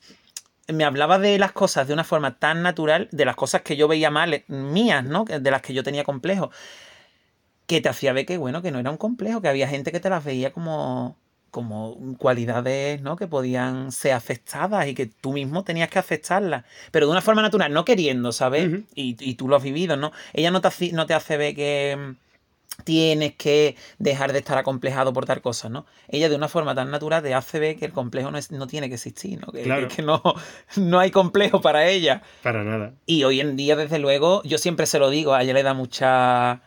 [0.68, 3.88] me hablaba de las cosas de una forma tan natural, de las cosas que yo
[3.88, 5.24] veía mal eh, mías, ¿no?
[5.24, 6.50] De las que yo tenía complejo,
[7.66, 10.00] que te hacía ver que, bueno, que no era un complejo, que había gente que
[10.00, 11.16] te las veía como,
[11.50, 13.16] como cualidades, ¿no?
[13.16, 17.42] Que podían ser afectadas y que tú mismo tenías que aceptarlas, pero de una forma
[17.42, 18.70] natural, no queriendo, ¿sabes?
[18.94, 20.12] Y, y tú lo has vivido, ¿no?
[20.32, 22.14] Ella no te, hace- no te hace ver que
[22.84, 25.84] tienes que dejar de estar acomplejado por tal cosa, ¿no?
[26.08, 28.66] Ella de una forma tan natural te hace ver que el complejo no, es- no
[28.66, 29.52] tiene que existir, ¿no?
[29.52, 29.88] Que, Claro.
[29.88, 30.22] que- que no,
[30.76, 32.22] no hay complejo para ella.
[32.42, 32.94] Para nada.
[33.06, 35.74] Y hoy en día, desde luego, yo siempre se lo digo, a ella le da
[35.74, 36.62] mucha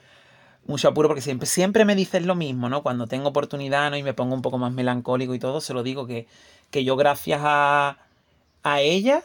[0.66, 2.84] mucho apuro porque siempre, siempre me dices lo mismo, ¿no?
[2.84, 3.98] Cuando tengo oportunidad, ¿no?
[3.98, 6.28] Y me pongo un poco más melancólico y todo, se lo digo que,
[6.70, 7.98] que yo gracias a,
[8.64, 9.24] a ella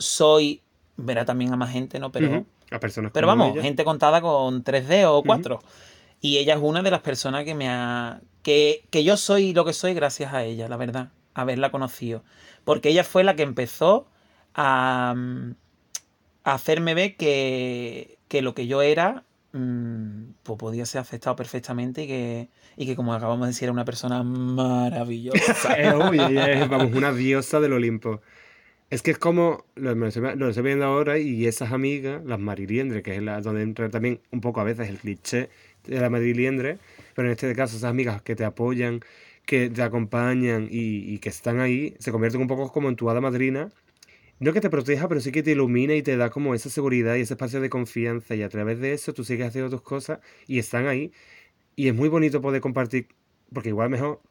[0.00, 0.62] soy,
[0.96, 2.10] verá también a más gente, ¿no?
[2.10, 2.44] Pero.
[2.70, 3.62] A personas pero vamos, ella.
[3.62, 5.60] gente contada con tres dedos o cuatro.
[6.20, 8.20] Y ella es una de las personas que me ha.
[8.42, 11.10] Que, que yo soy lo que soy gracias a ella, la verdad.
[11.34, 12.22] Haberla conocido.
[12.64, 14.06] Porque ella fue la que empezó
[14.54, 15.54] a, mm,
[16.44, 22.04] a hacerme ver que, que lo que yo era mm, pues podía ser aceptado perfectamente
[22.04, 25.76] y que, y que, como acabamos de decir, era una persona maravillosa.
[26.10, 28.20] Uy, ella es, vamos, una diosa del Olimpo.
[28.90, 33.14] Es que es como, lo, lo estoy viendo ahora, y esas amigas, las mariliendres, que
[33.14, 35.48] es la, donde entra también un poco a veces el cliché
[35.84, 36.78] de la mariliendre,
[37.14, 39.00] pero en este caso esas amigas que te apoyan,
[39.46, 43.08] que te acompañan y, y que están ahí, se convierten un poco como en tu
[43.10, 43.70] hada madrina.
[44.42, 47.14] No que te proteja, pero sí que te ilumina y te da como esa seguridad
[47.16, 50.20] y ese espacio de confianza, y a través de eso tú sigues haciendo tus cosas
[50.46, 51.12] y están ahí.
[51.76, 53.08] Y es muy bonito poder compartir,
[53.52, 54.22] porque igual mejor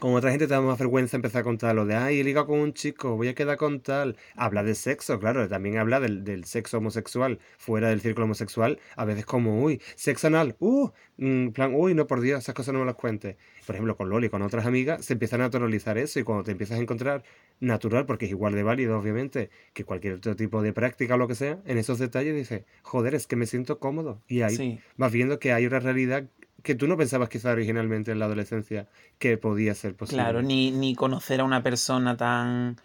[0.00, 2.46] con otra gente te da más vergüenza empezar a contar lo de, ay, he ligado
[2.46, 4.16] con un chico, voy a quedar con tal.
[4.34, 9.04] Habla de sexo, claro, también habla del, del sexo homosexual, fuera del círculo homosexual, a
[9.04, 12.80] veces como, uy, sexo anal, uh, en plan, uy, no, por Dios, esas cosas no
[12.80, 13.36] me las cuentes.
[13.66, 16.52] Por ejemplo, con Loli, con otras amigas, se empieza a naturalizar eso y cuando te
[16.52, 17.22] empiezas a encontrar
[17.60, 21.28] natural, porque es igual de válido, obviamente, que cualquier otro tipo de práctica o lo
[21.28, 24.22] que sea, en esos detalles dices, joder, es que me siento cómodo.
[24.28, 24.80] Y ahí Sí.
[24.96, 26.24] vas viendo que hay una realidad
[26.62, 30.22] que tú no pensabas quizá originalmente en la adolescencia que podía ser posible.
[30.22, 32.76] Claro, ni, ni conocer a una persona tan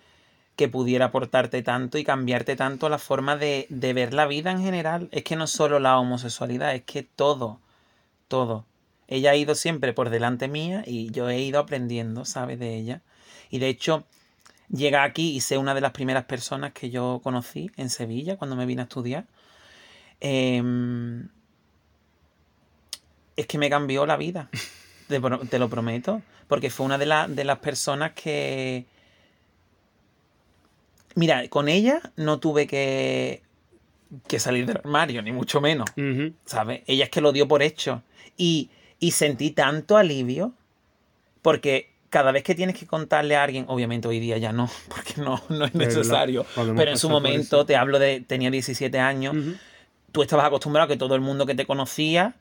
[0.55, 4.61] que pudiera aportarte tanto y cambiarte tanto la forma de, de ver la vida en
[4.61, 5.09] general.
[5.11, 7.59] Es que no solo la homosexualidad, es que todo,
[8.27, 8.65] todo.
[9.07, 12.57] Ella ha ido siempre por delante mía y yo he ido aprendiendo, ¿sabes?
[12.57, 13.01] De ella.
[13.49, 14.05] Y de hecho,
[14.69, 18.55] llega aquí y sé una de las primeras personas que yo conocí en Sevilla cuando
[18.55, 19.25] me vine a estudiar.
[20.21, 21.29] Em,
[23.35, 24.49] es que me cambió la vida.
[25.07, 26.21] Te, lo prometo.
[26.47, 28.85] Porque fue una de, la- de las personas que.
[31.15, 33.41] Mira, con ella no tuve que,
[34.27, 35.89] que salir del armario, ni mucho menos.
[35.91, 36.33] Ujú.
[36.45, 36.81] ¿Sabes?
[36.87, 38.03] Ella es que lo dio por hecho.
[38.37, 38.69] Y,
[38.99, 40.53] y sentí tanto alivio.
[41.41, 45.21] Porque cada vez que tienes que contarle a alguien, obviamente hoy día ya no, porque
[45.21, 46.45] no, no es necesario.
[46.75, 48.21] Pero en su momento, te hablo de.
[48.21, 49.35] tenía 17 años
[50.11, 52.35] tú estabas acostumbrado a que todo el mundo que te conocía,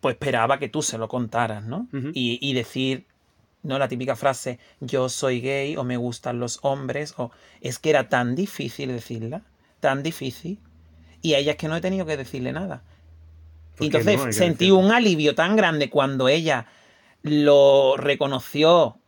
[0.00, 1.88] pues esperaba que tú se lo contaras, ¿no?
[2.14, 3.06] Y, y decir,
[3.62, 7.30] no la típica frase, yo soy gay o me gustan los hombres, o
[7.60, 9.42] es que era tan difícil decirla,
[9.80, 10.58] tan difícil.
[11.22, 12.82] Y a ella es que no he tenido que decirle nada.
[13.76, 14.32] ¿Por Y qué entonces no?
[14.32, 14.78] Sentí decirlo.
[14.86, 16.66] un alivio tan grande cuando ella
[17.22, 18.98] lo reconoció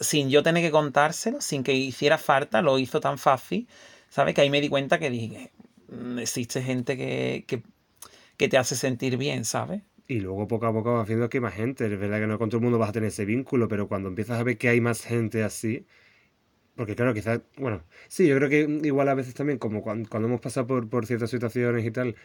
[0.00, 3.68] sin yo tener que contárselo, sin que hiciera falta, lo hizo tan fácil,
[4.08, 4.34] ¿sabes?
[4.34, 5.52] Que ahí me di cuenta que dije,
[5.88, 7.62] "Mm, existe gente que, que,
[8.36, 9.82] que te hace sentir bien, ¿sabes?
[10.10, 11.84] Y luego poco a poco vas viendo que hay más gente.
[11.86, 14.08] Es verdad que no con todo el mundo vas a tener ese vínculo, pero cuando
[14.08, 15.86] empiezas a ver que hay más gente así,
[16.76, 20.28] porque claro, quizás, bueno, sí, yo creo que igual a veces también, como cuando, cuando
[20.28, 22.16] hemos pasado por, por ciertas situaciones y tal,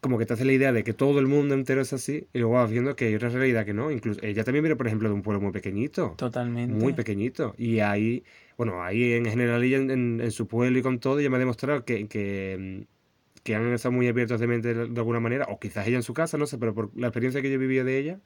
[0.00, 2.40] como que te hace la idea de que todo el mundo entero es así, y
[2.40, 3.90] luego vas viendo que hay otra realidad que no.
[3.92, 6.14] Incluso ella también viene, por ejemplo, de un pueblo muy pequeñito.
[6.16, 6.74] Totalmente.
[6.74, 7.54] Muy pequeñito.
[7.58, 8.24] Y ahí,
[8.56, 11.36] bueno, ahí en general ella en, en- en su pueblo y con todo, ella me
[11.36, 12.91] ha demostrado que, que, mm,
[13.42, 16.14] que han estado muy abiertos de mente de, alguna manera, o quizás ella en su
[16.14, 18.20] casa, no sé, pero por la experiencia que yo he vivido de ella,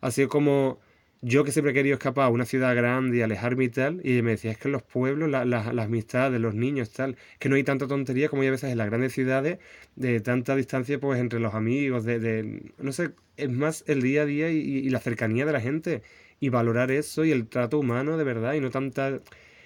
[0.00, 0.80] ha sido como
[1.22, 4.22] yo que siempre he querido escapar a una ciudad grande y alejarme y tal, y
[4.22, 7.56] me decía, es que los pueblos, la- la- las amistades, los niños, tal, que no
[7.56, 9.58] hay tanta tontería como hay a veces en las grandes ciudades,
[9.96, 14.22] de tanta distancia pues entre los amigos, de, de- no sé, es más el día
[14.22, 16.02] a día y, y la cercanía de la gente,
[16.40, 19.20] y valorar eso y el trato humano de verdad, y no tanta,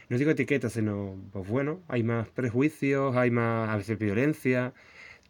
[0.09, 4.73] no digo etiquetas, sino, pues bueno, hay más prejuicios, hay más, a veces violencia,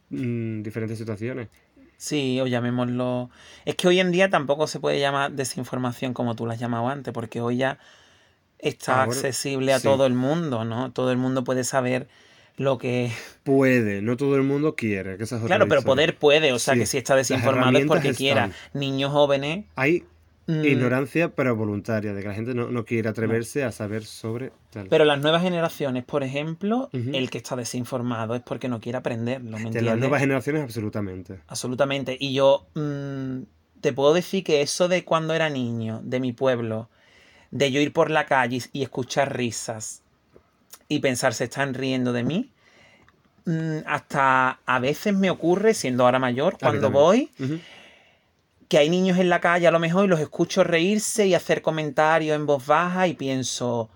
[0.09, 1.49] mm, diferentes situaciones.
[1.97, 3.29] Sí, o llamémoslo.
[3.63, 6.87] Es que hoy en día tampoco se puede llamar desinformación como tú la has llamado
[6.89, 7.79] antes, porque hoy ya
[8.59, 9.83] está Ah, accesible a sí.
[9.83, 10.91] todo el mundo, ¿no?
[10.91, 12.07] Todo el mundo puede saber
[12.57, 13.11] lo que.
[13.43, 16.85] Puede, no todo el mundo quiere, que Claro, pero poder puede, o sea Sí, que
[16.85, 18.51] si está desinformado es porque quiera.
[18.73, 19.65] Niños jóvenes.
[19.75, 20.03] Hay
[20.47, 24.51] mm, ignorancia, pero voluntaria, de que la gente no, no quiere atreverse a saber sobre
[24.71, 24.87] tal.
[24.87, 29.57] Pero las nuevas generaciones, por ejemplo, el que está desinformado es porque no quiere aprenderlo,
[29.57, 31.39] ¿me de las nuevas generaciones, absolutamente.
[31.47, 32.17] Absolutamente.
[32.19, 33.43] Y yo mm,
[33.81, 36.89] te puedo decir que eso de cuando era niño, de mi pueblo,
[37.51, 40.01] de yo ir por la calle y escuchar risas
[40.87, 42.51] y pensar se están riendo de mí,
[43.45, 47.29] mm, hasta a veces me ocurre, siendo ahora mayor, cuando voy.
[48.67, 51.61] Que hay niños en la calle a lo mejor y los escucho reírse y hacer
[51.61, 53.89] comentarios en voz baja y pienso,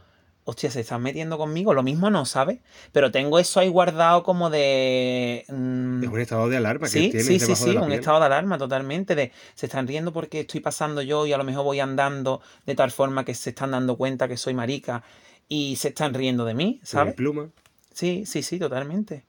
[0.45, 2.59] hostia, se están metiendo conmigo, lo mismo no, ¿sabes?
[2.91, 5.45] Pero tengo eso ahí guardado como de...
[5.49, 7.99] mm, Es un estado de alarma que Sí, tienes sí, sí, sí, un piel.
[7.99, 11.43] estado de alarma totalmente, de se están riendo porque estoy pasando yo y a lo
[11.43, 15.03] mejor voy andando de tal forma que se están dando cuenta que soy marica
[15.47, 17.15] y se están riendo de mí, ¿sabes?
[17.15, 17.49] pluma.
[17.93, 19.25] Sí, sí, sí, totalmente.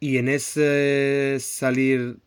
[0.00, 2.18] Y en ese salir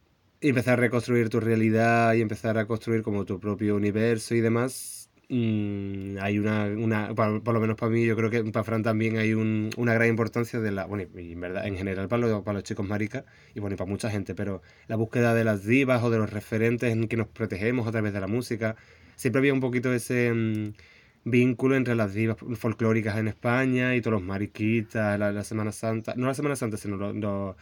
[0.42, 4.42] y empezar a reconstruir tu realidad y empezar a construir como tu propio universo y
[4.42, 8.64] demás, mm, hay una, una pa- por, lo menos para mí, yo creo que para
[8.64, 12.08] Fran también hay un- una gran importancia de la, bueno, y en verdad, en general
[12.08, 13.24] para los, para los chicos maricas
[13.54, 16.30] y bueno, y para mucha gente, pero la búsqueda de las divas o de los
[16.32, 18.76] referentes en que nos protegemos a través de la música,
[19.16, 20.74] siempre había un poquito ese mm,
[21.24, 26.14] vínculo entre las divas folclóricas en España y todos los mariquitas, la, la Semana Santa,
[26.18, 27.56] no la Semana Santa, sino los,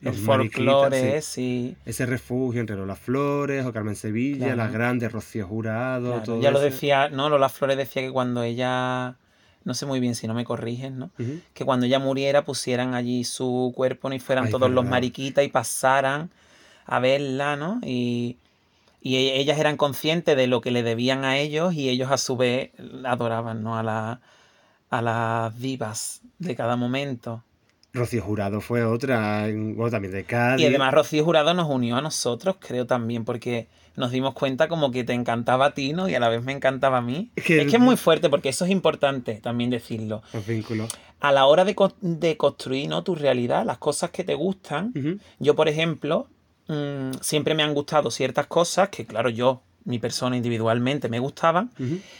[0.00, 1.74] los mariquitas, folclore, sí.
[1.74, 1.76] sí.
[1.86, 4.56] Ese refugio entre Lola Flores o Carmen Sevilla, Claro.
[4.56, 6.24] las grandes, Rocío Jurado, claro.
[6.24, 9.16] todo Ya lo decía, no, Lola Flores decía que cuando ella,
[9.64, 11.10] no sé muy bien si no me corrigen, ¿no?
[11.54, 14.14] Que cuando ella muriera pusieran allí su cuerpo ¿no?
[14.14, 16.30] y fueran Ay, todos los mariquitas y pasaran
[16.86, 17.80] a verla, ¿no?
[17.82, 18.36] Y,
[19.00, 22.18] y e- ellas eran conscientes de lo que le debían a ellos y ellos a
[22.18, 22.72] su vez
[23.04, 23.78] adoraban, ¿no?
[23.78, 24.20] A, la,
[24.90, 27.42] a las divas de cada momento.
[27.94, 30.62] Rocío Jurado fue otra, en- bueno, también de Cádiz.
[30.64, 34.90] Y además Rocío Jurado nos unió a nosotros, creo también, porque nos dimos cuenta como
[34.90, 36.08] que te encantaba a ti, ¿no?
[36.08, 37.30] Y a la vez me encantaba a mí.
[37.36, 40.22] Es que- Es que es muy fuerte, porque eso es importante también decirlo.
[40.32, 40.90] Los vínculos.
[41.20, 43.02] A la hora de, de construir, ¿no?
[43.04, 44.92] Tu realidad, las cosas que te gustan.
[45.38, 46.26] Yo, por ejemplo,
[46.66, 51.70] mm, siempre me han gustado ciertas cosas que, claro, yo, mi persona individualmente, me gustaban.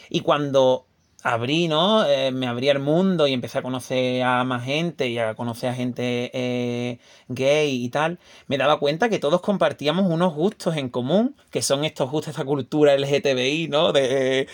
[0.09, 0.85] Y cuando
[1.27, 2.05] abrí, ¿no?
[2.05, 5.69] Eh, me abrí al mundo y empecé a conocer a más gente y a conocer
[5.71, 10.89] a gente eh, gay y tal, me daba cuenta que todos compartíamos unos gustos en
[10.89, 13.91] común, que son estos gustos, esta cultura LGTBI, ¿no?
[13.91, 14.47] De,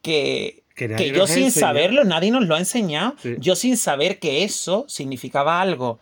[0.00, 1.74] que, Que que yo sin enseñado.
[1.74, 3.34] saberlo, nadie nos lo ha enseñado, Sí.
[3.38, 6.00] yo sin saber que eso significaba algo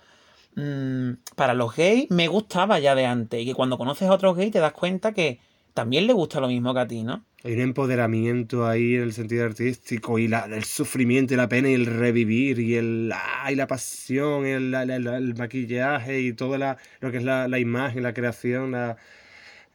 [0.55, 3.41] mm, para los gays, me gustaba ya de antes.
[3.43, 5.41] Y que cuando conoces a otros gays te das cuenta que
[5.75, 7.25] también le gusta lo mismo que a ti, ¿no?
[7.45, 11.71] Hay un empoderamiento ahí en el sentido artístico y la- el sufrimiento y la pena
[11.71, 16.59] y el revivir y el ah, y la pasión, el, la- el maquillaje y todo
[16.59, 18.97] la, lo que es la, la imagen, la creación, la-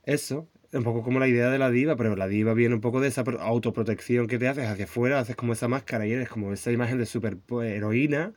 [0.05, 0.49] eso.
[0.73, 3.07] Un poco como la idea de la diva, pero la diva viene un poco de
[3.09, 6.53] esa pro- autoprotección que te haces hacia afuera, haces como esa máscara y eres como
[6.53, 8.33] esa imagen de super heroína.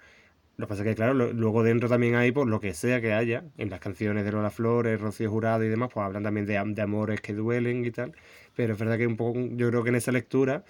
[0.56, 3.12] Lo que pasa es que, claro, luego dentro también hay, por lo que sea que
[3.12, 6.62] haya, en las canciones de Lola Flores, Rocío Jurado y demás, pues hablan también de,
[6.74, 8.12] de amores que duelen y tal.
[8.54, 10.64] Pero es verdad que un poco, yo creo que en esa lectura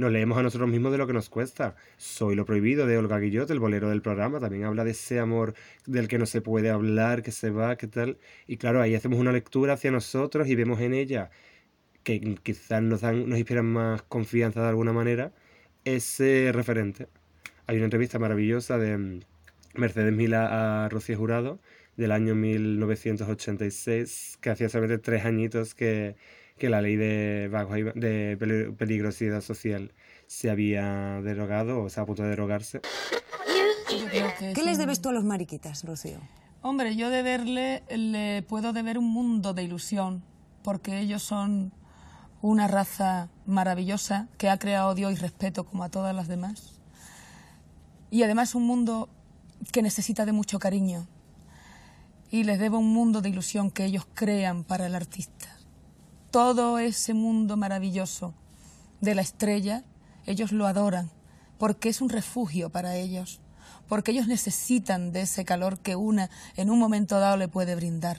[0.00, 1.76] nos leemos a nosotros mismos de lo que nos cuesta.
[1.96, 5.54] Soy lo prohibido de Olga Guillot, el bolero del programa, también habla de ese amor
[5.86, 8.18] del que no se puede hablar, que se va, que tal.
[8.46, 11.30] Y claro, ahí hacemos una lectura hacia nosotros y vemos en ella
[12.02, 15.32] que quizás nos, dan, nos inspiran más confianza de alguna manera,
[15.84, 17.08] ese referente.
[17.66, 19.20] Hay una entrevista maravillosa de mm,
[19.74, 21.60] Mercedes Mila a Rocío Jurado
[21.96, 26.16] del año 1986, que hacía solamente tres añitos que,
[26.60, 27.48] la ley de,
[27.94, 29.92] de peligrosidad social
[30.26, 32.80] se había derogado o estaba a punto de derogarse.
[34.54, 36.20] ¿Qué les debes tú a los mariquitas, Rocío?
[36.62, 40.22] Hombre, yo deberle, le puedo deber un mundo de ilusión,
[40.62, 41.72] porque ellos son
[42.42, 46.80] una raza maravillosa que ha creado Dios y respeto como a todas las demás.
[48.10, 49.08] Y además un mundo
[49.72, 51.06] que necesita de mucho cariño.
[52.30, 55.48] Y les debo un mundo de ilusión que ellos crean para el artista.
[56.30, 58.34] Todo ese mundo maravilloso
[59.00, 59.84] de la estrella,
[60.26, 61.10] ellos lo adoran,
[61.58, 63.40] porque es un refugio para ellos,
[63.88, 68.18] porque ellos necesitan de ese calor que una en un momento dado le puede brindar.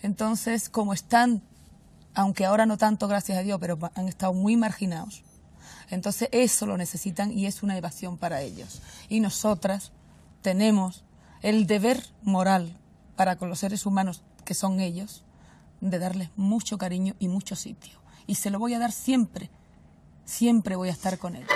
[0.00, 1.42] Entonces, como están
[2.18, 5.22] aunque ahora no tanto, gracias a Dios, pero han estado muy marginados.
[5.88, 8.82] Entonces eso lo necesitan y es una evasión para ellos.
[9.08, 9.92] Y nosotras
[10.42, 11.04] tenemos
[11.42, 12.76] el deber moral
[13.16, 15.24] para con los seres humanos que son ellos
[15.80, 17.98] de darles mucho cariño y mucho sitio.
[18.26, 19.50] Y se lo voy a dar siempre.
[20.24, 21.48] Siempre voy a estar con ellos.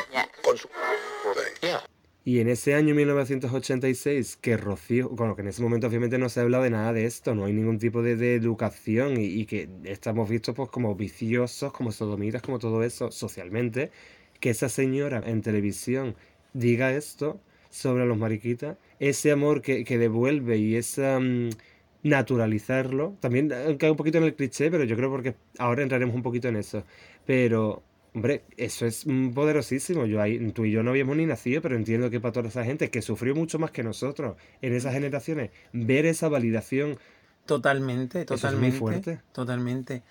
[2.24, 6.40] Y en ese año 1986, que Rocío, bueno, que en ese momento obviamente no se
[6.40, 10.54] habla de nada de esto, no hay ningún tipo de, educación y, que estamos vistos
[10.54, 13.90] pues como viciosos, como sodomitas, como todo eso socialmente,
[14.38, 16.14] que esa señora en televisión
[16.52, 17.40] diga esto
[17.72, 21.18] sobre los mariquitas, ese amor que, devuelve y esa...
[21.18, 21.50] Mm,
[22.04, 26.22] naturalizarlo, también cae un poquito en el cliché, pero yo creo porque ahora entraremos un
[26.24, 26.82] poquito en eso,
[27.24, 30.04] pero Hombre, eso es poderosísimo.
[30.04, 32.64] Yo ahí, tú y yo no habíamos ni nacido, pero entiendo que para toda esa
[32.64, 36.98] gente que sufrió mucho más que nosotros en esas generaciones, ver esa validación.
[37.46, 38.70] Totalmente, totalmente.
[38.70, 39.20] muy fuerte.
[39.32, 40.02] Totalmente.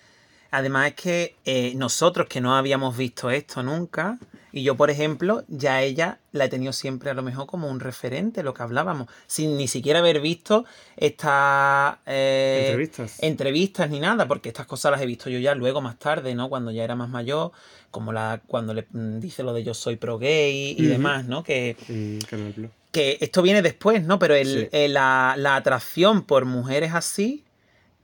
[0.51, 4.19] Además es que eh, nosotros que no habíamos visto esto nunca,
[4.51, 7.79] y yo, por ejemplo, ya ella la he tenido siempre a lo mejor como un
[7.79, 10.65] referente, lo que hablábamos, sin ni siquiera haber visto
[10.97, 13.23] estas eh, entrevistas.
[13.23, 16.49] entrevistas ni nada, porque estas cosas las he visto yo ya luego más tarde, ¿no?
[16.49, 17.51] Cuando ya era más mayor,
[17.91, 21.43] como la cuando le mm, dice lo de yo soy pro gay y demás, ¿no?
[21.43, 21.77] Que,
[22.91, 24.19] que esto viene después, ¿no?
[24.19, 27.45] Pero el, la, la atracción por mujeres así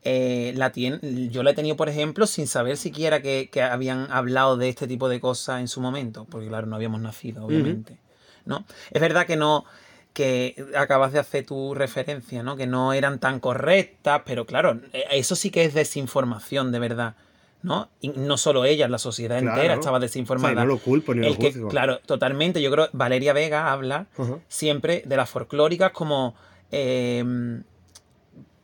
[0.09, 4.69] eh, la yo la he tenido, por ejemplo, sin saber siquiera que, habían hablado de
[4.69, 7.97] este tipo de cosas en su momento, porque claro, no habíamos nacido, obviamente.
[8.45, 8.63] ¿no?
[8.91, 9.65] Es verdad que no,
[10.13, 12.55] que acabas de hacer tu referencia, ¿no?
[12.55, 17.15] Que no eran tan correctas, pero claro, eh, eso sí que es desinformación, de verdad.
[17.61, 17.89] ¿no?
[17.99, 20.55] Y no solo ella, la sociedad entera estaba desinformada.
[20.55, 22.61] no lo culpo ni lo que, Claro, totalmente.
[22.61, 24.07] Yo creo Valeria Vega habla
[24.47, 26.33] siempre de las folclóricas como
[26.71, 27.61] eh,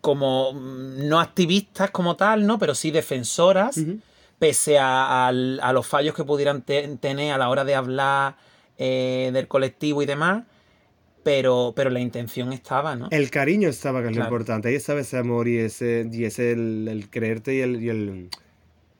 [0.04, 2.60] como mm, no activistas como tal, ¿no?
[2.60, 3.80] Pero sí defensoras,
[4.38, 8.36] pese a, los fallos que pudieran tener a la hora de hablar
[8.78, 10.44] eh, del colectivo y demás.
[11.24, 13.08] Pero, pero la intención estaba, ¿no?
[13.12, 14.68] El cariño estaba, que es lo importante.
[14.68, 18.30] Ahí estaba ese amor y ese, y ese el, creerte y el y el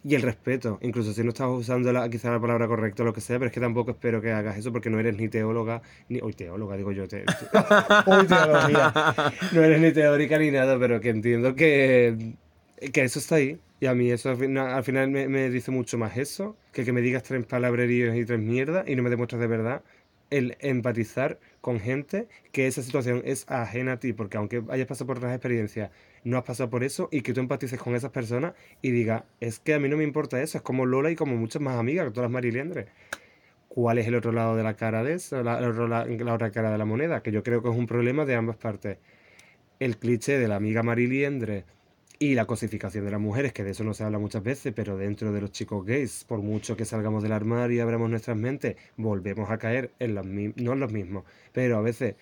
[0.04, 0.80] respeto.
[0.82, 3.48] Incluso si no estás usando la, quizá la palabra correcta o lo que sea, pero
[3.48, 6.20] es que tampoco espero que hagas eso porque no eres ni teóloga, ni.
[6.22, 7.08] Hoy teóloga, digo yo.
[7.08, 7.24] Te,
[8.28, 8.94] teología.
[9.54, 12.36] No eres ni teórica ni nada, pero que entiendo que,
[12.92, 13.60] que eso está ahí.
[13.80, 14.38] Y a mí eso al
[14.84, 18.40] final, me, me, dice mucho más eso que que me digas tres palabreríos y tres
[18.40, 19.84] mierdas y no me demuestras de verdad
[20.34, 25.06] el empatizar con gente que esa situación es ajena a ti, porque aunque hayas pasado
[25.06, 25.92] por otras experiencias,
[26.24, 29.60] no has pasado por eso y que tú empatices con esas personas y digas, es
[29.60, 32.12] que a mí no me importa eso, es como Lola y como muchas más amigas,
[32.12, 32.88] todas las mariliendres.
[33.68, 35.44] ¿Cuál es el otro lado de la cara de eso?
[35.44, 38.36] La, la, otra cara de la moneda, que yo creo que es un problema de
[38.36, 38.98] ambas partes.
[39.80, 41.66] El cliché de la amiga mariliendre
[42.24, 44.96] y la cosificación de las mujeres, que de eso no se habla muchas veces, pero
[44.96, 48.78] dentro de los chicos gays, por mucho que salgamos del armario y abramos nuestras mentes,
[48.96, 52.16] volvemos a caer en los no en los mismos, pero a veces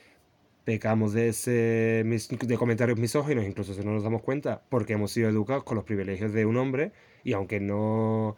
[0.63, 5.29] pecamos de ese de comentarios misóginos, incluso si no nos damos cuenta, porque hemos sido
[5.29, 6.93] educados con los privilegios de un hombre
[7.23, 8.37] y aunque no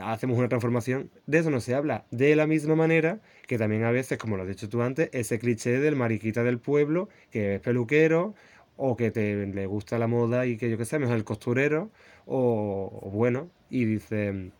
[0.00, 2.06] hacemos una transformación, de eso no se habla.
[2.10, 5.38] De la misma manera que también a veces, como lo has dicho tú antes, ese
[5.38, 8.34] cliché del mariquita del pueblo, que es peluquero,
[8.78, 11.90] o que te, le gusta la moda y que yo qué sé, mejor el costurero,
[12.26, 14.52] o, bueno, y dice,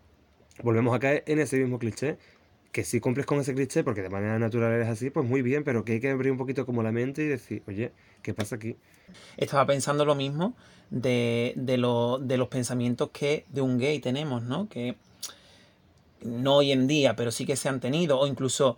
[0.63, 2.19] volvemos a caer en ese mismo cliché
[2.73, 5.65] que si cumples con ese cliché, porque de manera natural eres así, pues muy bien,
[5.65, 7.93] pero que hay que abrir un poquito como la mente y decir, oye,
[8.23, 8.77] ¿qué pasa aquí?
[9.37, 10.55] Estaba pensando lo mismo
[10.91, 11.77] de, de,
[12.21, 14.69] de los pensamientos que de un gay tenemos, ¿no?
[14.69, 14.97] Que
[16.23, 18.77] no hoy en día, pero sí que se han tenido, o incluso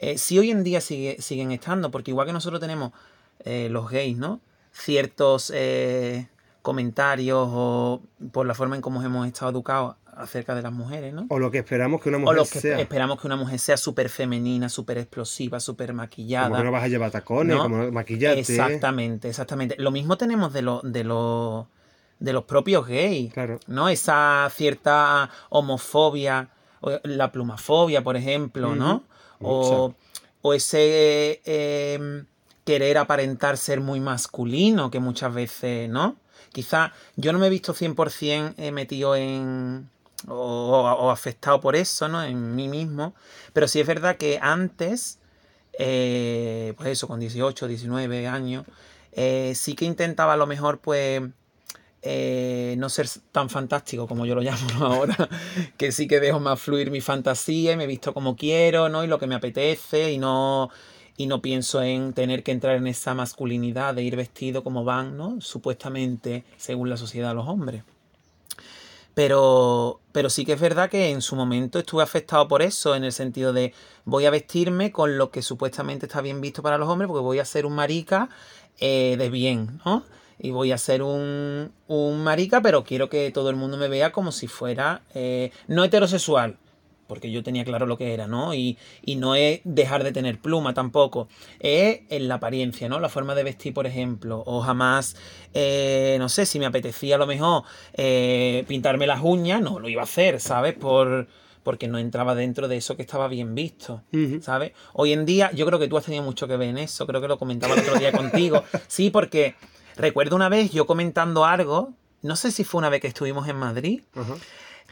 [0.00, 2.92] eh, sí hoy en día sigue, siguen estando, porque igual que nosotros tenemos
[3.44, 4.40] eh, los gays, ¿no?
[4.72, 6.28] Ciertos eh,
[6.62, 8.02] comentarios o
[8.32, 11.26] por la forma en cómo hemos estado educados acerca de las mujeres, ¿no?
[11.30, 12.78] O lo que esperamos que una O mujer lo que sea.
[12.80, 16.48] esperamos que una mujer sea súper femenina, súper explosiva, súper maquillada.
[16.48, 17.62] Como que no vas a llevar tacones, ¿no?
[17.62, 18.40] como maquillarte.
[18.40, 19.76] Exactamente, exactamente.
[19.78, 21.66] Lo mismo tenemos de, los de, los
[22.18, 23.58] de los propios gays, Claro.
[23.66, 23.88] ¿no?
[23.88, 26.50] Esa cierta homofobia,
[27.04, 29.04] la plumafobia, por ejemplo, ¿no?
[29.40, 29.94] O,
[30.42, 32.24] o ese eh,
[32.70, 36.14] querer aparentar ser muy masculino, que muchas veces, ¿no?
[36.52, 39.90] Quizá yo no me he visto 100% eh, metido en...
[40.28, 42.22] O, afectado por eso, ¿no?
[42.22, 43.12] En mí mismo.
[43.52, 45.18] Pero sí es verdad que antes
[45.80, 48.64] eh, pues eso, con 18, 19 años,
[49.10, 54.42] eh, sí que intentaba a lo mejor, pues, no ser tan fantástico como yo lo
[54.42, 55.28] llamo ahora,
[55.76, 59.02] que sí que dejo más fluir mi fantasía y me visto como quiero, ¿no?
[59.02, 60.70] Y lo que me apetece y no,
[61.16, 65.16] y no pienso en tener que entrar en esa masculinidad de ir vestido como van,
[65.16, 65.40] ¿no?
[65.40, 67.82] Supuestamente, según la sociedad, los hombres.
[69.14, 73.04] Pero, pero sí que es verdad que en su momento estuve afectado por eso, en
[73.04, 76.88] el sentido de voy a vestirme con lo que supuestamente está bien visto para los
[76.88, 78.28] hombres, porque voy a ser un marica
[78.78, 80.04] eh, de bien, ¿no?
[80.38, 84.10] Y voy a ser un, un marica, pero quiero que todo el mundo me vea
[84.10, 86.56] como si fuera eh, no heterosexual,
[87.10, 88.54] porque yo tenía claro lo que era, ¿no?
[88.54, 91.26] Y, y no es dejar de tener pluma tampoco,
[91.58, 93.00] es en la apariencia, ¿no?
[93.00, 95.16] La forma de vestir, por ejemplo, o jamás,
[95.52, 99.88] eh, no sé, si me apetecía a lo mejor eh, pintarme las uñas, no lo
[99.88, 100.74] iba a hacer, ¿sabes?
[100.74, 101.26] Por,
[101.64, 104.04] porque no entraba dentro de eso que estaba bien visto.
[104.40, 104.70] ¿sabes?
[104.92, 107.20] Hoy en día, yo creo que tú has tenido mucho que ver en eso, creo
[107.20, 109.56] que lo comentaba el otro día contigo, sí, porque
[109.96, 111.92] recuerdo una vez yo comentando algo,
[112.22, 114.36] no sé si fue una vez que estuvimos en Madrid, Ajá.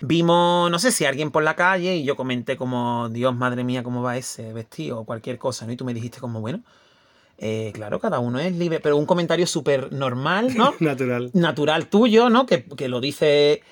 [0.01, 3.83] Vimos, no sé si alguien por la calle y yo comenté como, Dios, madre mía,
[3.83, 5.73] cómo va ese vestido o cualquier cosa, ¿no?
[5.73, 6.63] Y tú me dijiste como, bueno,
[7.39, 10.75] eh, claro, cada uno es libre, pero un comentario súper normal, ¿no?
[10.81, 11.31] Natural.
[11.35, 12.47] Natural tuyo, ¿no?
[12.47, 13.63] Que, que lo dice...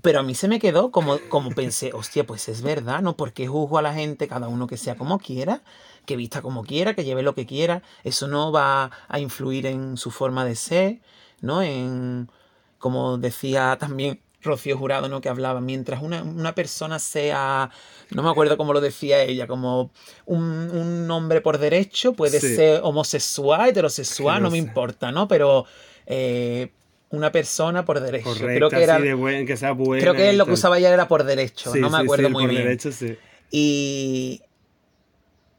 [0.00, 3.14] Pero a mí se me quedó como, como pensé, hostia, pues es verdad, ¿no?
[3.14, 5.62] Porque juzgo a la gente, cada uno que sea como quiera,
[6.06, 9.98] que vista como quiera, que lleve lo que quiera, eso no va a influir en
[9.98, 11.00] su forma de ser,
[11.42, 11.62] ¿no?
[11.62, 12.30] En,
[12.78, 15.20] como decía también Rocío Jurado, ¿no?
[15.20, 17.70] Que hablaba, mientras una, una persona sea,
[18.10, 19.90] no me acuerdo cómo lo decía ella, como
[20.26, 22.56] un, un hombre por derecho, puede Sí.
[22.56, 25.28] ser homosexual, heterosexual, no me importa, ¿no?
[25.28, 25.64] Pero
[26.06, 26.72] eh,
[27.10, 28.24] una persona por derecho.
[28.24, 30.00] Correcta, creo que era, así de buen, que sea buena.
[30.02, 32.32] creo que lo que usaba ella era por derecho, Sí, no me sí, acuerdo sí,
[32.32, 32.64] muy por bien.
[32.64, 33.16] derecho, sí.
[33.50, 34.42] Y,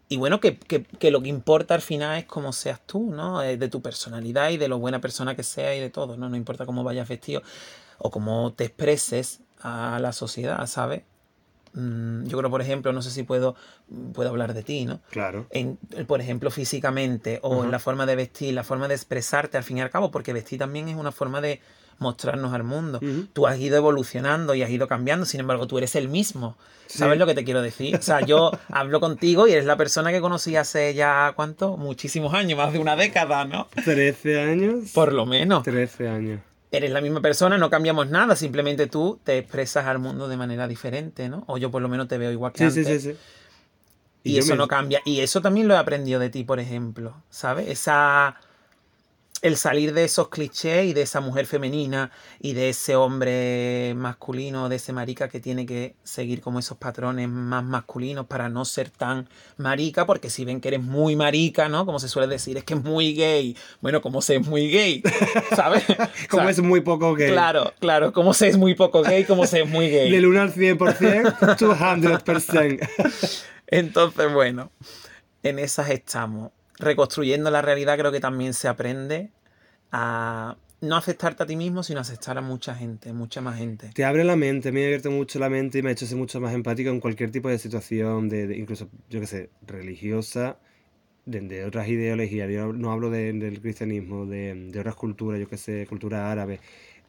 [0.10, 3.42] y bueno, que, que- que lo que importa al final es cómo seas tú, ¿no?
[3.42, 6.30] Eh, De tu personalidad y de lo buena persona que seas y de todo, ¿no?
[6.30, 7.42] No importa cómo vayas vestido
[7.98, 11.04] o cómo te expreses a la sociedad, ¿sabes?
[11.74, 13.56] Mm, Yo creo, por ejemplo, no sé si puedo,
[14.14, 15.02] puedo hablar de ti, ¿no?
[15.10, 15.48] Claro.
[15.50, 15.78] En,
[16.08, 19.78] por ejemplo, físicamente o en la forma de vestir, la forma de expresarte al fin
[19.78, 21.62] y al cabo, porque vestir también es una forma de
[22.00, 23.00] mostrarnos al mundo.
[23.02, 23.28] Ujú.
[23.34, 26.58] Tú has ido evolucionando y has ido cambiando, sin embargo, tú eres el mismo.
[26.88, 27.96] ¿Sabes lo que te quiero decir?
[27.96, 31.78] O sea, yo hablo contigo y eres la persona que conocí hace ya, ¿cuánto?
[31.78, 33.68] Muchísimos años, más de una década, ¿no?
[33.84, 34.92] 13 años.
[34.94, 35.64] Por lo menos.
[35.64, 36.42] 13 años.
[36.74, 40.68] Eres la misma persona, no cambiamos nada, simplemente tú te expresas al mundo de manera
[40.68, 41.44] diferente, ¿no?
[41.46, 42.88] O yo por lo menos te veo igual que Sí, antes.
[42.88, 43.18] sí, sí, sí.
[44.24, 45.00] Y, eso me- no cambia.
[45.06, 47.14] Y eso también lo he aprendido de ti, por ejemplo.
[47.30, 47.68] ¿Sabes?
[47.70, 48.38] Esa.
[49.44, 54.70] El salir de esos clichés y de esa mujer femenina y de ese hombre masculino,
[54.70, 58.90] de ese marica que tiene que seguir como esos patrones más masculinos para no ser
[58.90, 59.28] tan
[59.58, 61.86] marica, porque si ven que eres muy marica, ¿no?
[61.86, 63.58] Como se suele decir, es que es muy gay.
[63.82, 65.04] Bueno, como se es muy gay,
[65.56, 65.84] ¿sabes?
[65.90, 67.32] O Como sea, es muy poco gay.
[67.32, 70.10] Claro, claro, como se es muy poco gay, como se es muy gay.
[70.10, 72.90] Del 1 al 100%, 200%.
[73.68, 74.72] Entonces, bueno,
[75.44, 76.52] en esas estamos.
[76.80, 79.32] Reconstruyendo la realidad creo que también se aprende
[79.92, 83.90] a no aceptarte a ti mismo, sino aceptar a mucha gente, mucha más gente.
[83.94, 86.18] Te abre la mente, me ha abierto mucho la mente y me ha hecho ser
[86.18, 90.58] mucho más empático en cualquier tipo de situación, de, de- incluso, yo qué sé, religiosa,
[91.26, 92.50] de, de otras ideologías.
[92.52, 96.60] Yo no hablo de- del cristianismo, de, otras culturas, yo qué sé, cultura árabe.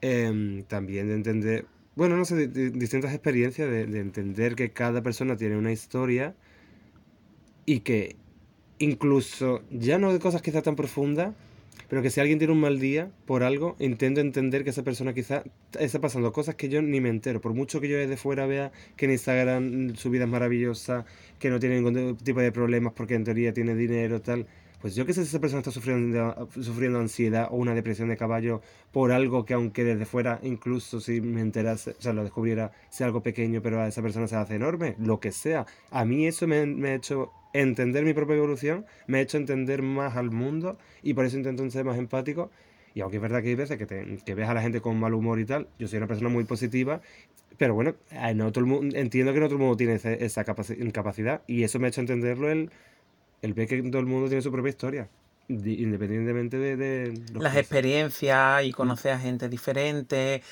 [0.01, 5.57] Em, también de entender, bueno, no sé, distintas experiencias, de entender que cada persona tiene
[5.57, 6.35] una historia
[7.67, 8.17] y que
[8.85, 11.35] incluso, ya no de cosas quizás tan profundas,
[11.89, 15.13] pero que si alguien tiene un mal día por algo, intento entender que esa persona
[15.13, 15.45] quizá
[15.79, 17.41] está pasando cosas que yo ni me entero.
[17.41, 21.05] Por mucho que yo desde fuera vea que en Instagram su vida es maravillosa,
[21.39, 24.47] que no tiene ningún tipo de problemas porque en teoría tiene dinero, tal.
[24.81, 28.17] pues yo qué sé si esa persona está sufriendo, sufriendo ansiedad o una depresión de
[28.17, 28.61] caballo
[28.93, 33.07] por algo que aunque desde fuera, incluso si me enterase, o sea, lo descubriera, sea
[33.07, 35.67] algo pequeño, pero a esa persona se hace enorme, lo que sea.
[35.91, 40.17] A mí eso me ha hecho entender mi propia evolución, me ha hecho entender más
[40.17, 42.51] al mundo y por eso intento ser más empático.
[42.95, 45.01] Y aunque es verdad que hay veces que, te, que ves a la gente con
[45.01, 47.01] mal humor y tal, yo soy una persona muy positiva
[47.57, 47.95] pero bueno,
[48.35, 51.87] no todo el mundo, entiendo que todo el mundo tiene esa capacidad y eso me
[51.87, 52.71] ha hecho entenderlo el,
[53.43, 55.09] el ver que todo el mundo tiene su propia historia,
[55.49, 57.15] independientemente de...
[57.35, 60.43] Las experiencias y conocer a gente diferente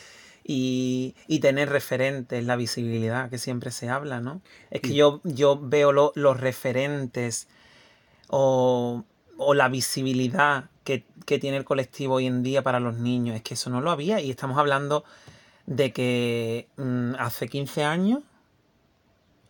[0.45, 4.41] y, tener referentes, la visibilidad que siempre se habla, ¿no?
[4.71, 7.49] Es que yo, yo veo los referentes
[8.29, 9.05] o,
[9.55, 13.55] la visibilidad que, que tiene el colectivo hoy en día para los niños, es que
[13.55, 15.05] eso no lo había y estamos hablando
[15.67, 18.23] de que mm, hace 15 años,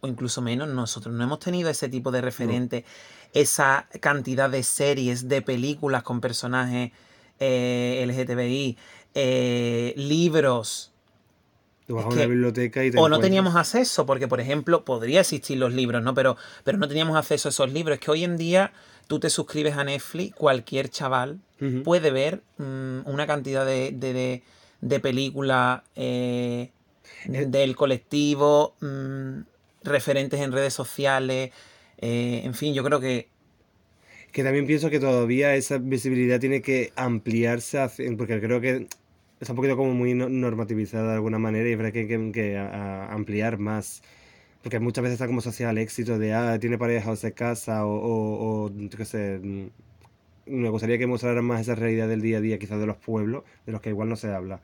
[0.00, 2.84] o incluso menos, nosotros no hemos tenido ese tipo de referente,
[3.32, 6.92] esa cantidad de series, de películas con personajes
[7.38, 8.76] eh, LGTBI,
[9.14, 10.92] eh, libros.
[11.86, 16.14] biblioteca y o no teníamos acceso, porque por ejemplo, podría existir los libros, ¿no?
[16.14, 17.98] Pero, pero no teníamos acceso a esos libros.
[17.98, 18.72] Es que hoy en día
[19.06, 21.38] tú te suscribes a Netflix, cualquier chaval
[21.84, 24.42] puede ver mm, una cantidad de
[24.82, 26.70] de películas eh,
[27.32, 29.40] eh, del colectivo, mm,
[29.84, 31.50] referentes en redes sociales,
[31.98, 33.28] eh, en fin, yo creo que...
[34.32, 37.86] Que también pienso que todavía esa visibilidad tiene que ampliarse,
[38.16, 38.88] porque creo que
[39.42, 42.58] está un poquito como muy normativizada de alguna manera y habrá que,
[43.10, 44.02] ampliar más.
[44.62, 47.84] Porque muchas veces está como social al éxito de, ah, tiene pareja o se casa
[47.86, 49.66] o, o, o qué sé, mm,
[50.46, 53.44] me gustaría que mostraran más esa realidad del día a día, quizás de los pueblos,
[53.66, 54.62] de los que igual no se habla.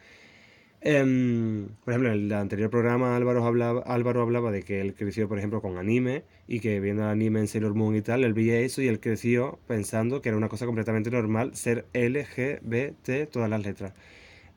[0.81, 5.29] Em, por ejemplo, en el anterior programa Álvaro hablaba, Álvaro hablaba de que él creció,
[5.29, 8.61] por ejemplo, con anime y que viendo anime en Sailor Moon y tal, él veía
[8.61, 13.63] eso y él creció pensando que era una cosa completamente normal ser LGBT, todas las
[13.65, 13.93] letras.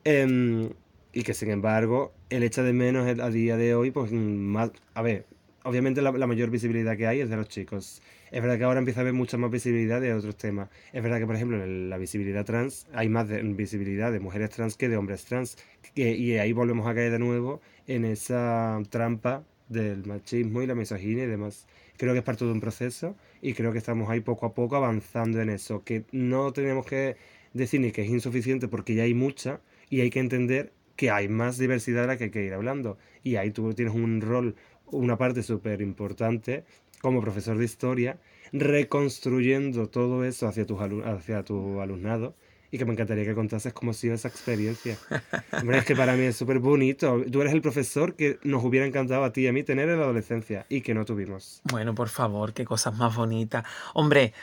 [0.03, 0.69] Em,
[1.13, 4.71] y que sin embargo, él echa de menos a día de hoy, pues más...
[4.93, 5.25] A ver,
[5.63, 9.01] obviamente la, mayor visibilidad que hay es de los chicos es verdad que ahora empieza
[9.01, 10.69] a haber mucha más visibilidad de otros temas.
[10.93, 14.77] Es verdad que, por ejemplo, en la visibilidad trans hay más visibilidad de mujeres trans
[14.77, 15.57] que de hombres trans.
[15.95, 21.23] y ahí volvemos a caer de nuevo en esa trampa del machismo y la misoginia
[21.23, 21.67] y demás.
[21.97, 24.75] Creo que es parte de un proceso y creo que estamos ahí poco a poco
[24.75, 25.83] avanzando en eso.
[25.83, 27.15] Que no tenemos que
[27.53, 31.27] decir ni que es insuficiente porque ya hay mucha y hay que entender que hay
[31.27, 32.97] más diversidad de la que hay que ir hablando.
[33.23, 36.63] Y ahí tú tienes un rol, una parte súper importante
[37.01, 38.19] como profesor de historia,
[38.53, 42.35] reconstruyendo todo eso hacia tu, hacia tu alumnado
[42.71, 44.97] y que me encantaría que contases cómo ha sido esa experiencia.
[45.51, 47.21] Hombre, es que para mí es súper bonito.
[47.29, 49.97] Tú eres el profesor que nos hubiera encantado a ti y a mí tener en
[49.97, 51.61] la adolescencia y que no tuvimos.
[51.65, 53.65] Bueno, por favor, qué cosas más bonitas.
[53.93, 54.33] Hombre,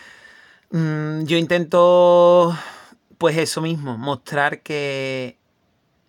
[0.70, 2.55] mm, yo intento,
[3.19, 5.37] pues eso mismo, mostrar que,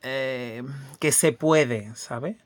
[0.04, 0.64] eh,
[1.00, 2.38] que se puede, ¿sabes?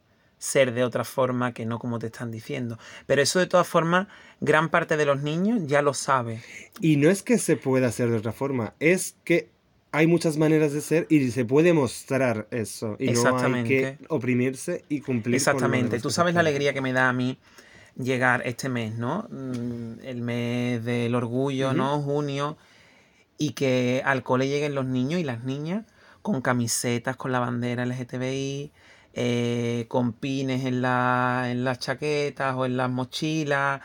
[0.43, 2.78] ser de otra forma que no como te están diciendo.
[3.05, 4.07] Pero eso de todas formas,
[4.41, 6.41] gran parte de los niños ya lo sabe.
[6.82, 9.47] Y no es que se pueda hacer de otra forma, es que
[9.93, 12.97] hay muchas maneras de ser y se puede mostrar eso.
[12.99, 15.36] Y no hay que oprimirse y cumplir.
[15.36, 15.99] Exactamente.
[15.99, 17.38] Tú sabes la alegría que me da a mí
[17.95, 19.28] llegar este mes, ¿no?
[19.30, 22.01] Mm, el mes del orgullo, ¿no?
[22.01, 22.57] Junio.
[23.38, 25.86] Y que al cole lleguen los niños y las niñas
[26.21, 28.71] con camisetas con la bandera LGTBI,
[29.13, 33.81] eh, con pines en, la, en las chaquetas o en las mochilas.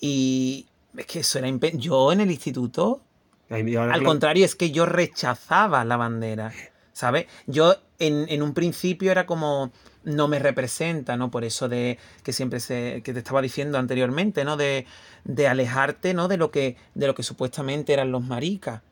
[0.00, 0.66] Y
[0.96, 3.02] es que eso era Yo en el instituto,
[3.48, 6.52] al contrario, es que yo rechazaba la bandera.
[6.92, 7.26] ¿Sabes?
[7.46, 9.72] Yo en, en, un principio era como
[10.04, 11.30] no me representa, ¿no?
[11.30, 14.56] Por eso de que siempre se, que te estaba diciendo anteriormente, ¿no?
[14.56, 14.86] De,
[15.24, 16.28] de alejarte, ¿no?
[16.28, 18.82] De lo que, de lo que supuestamente eran los maricas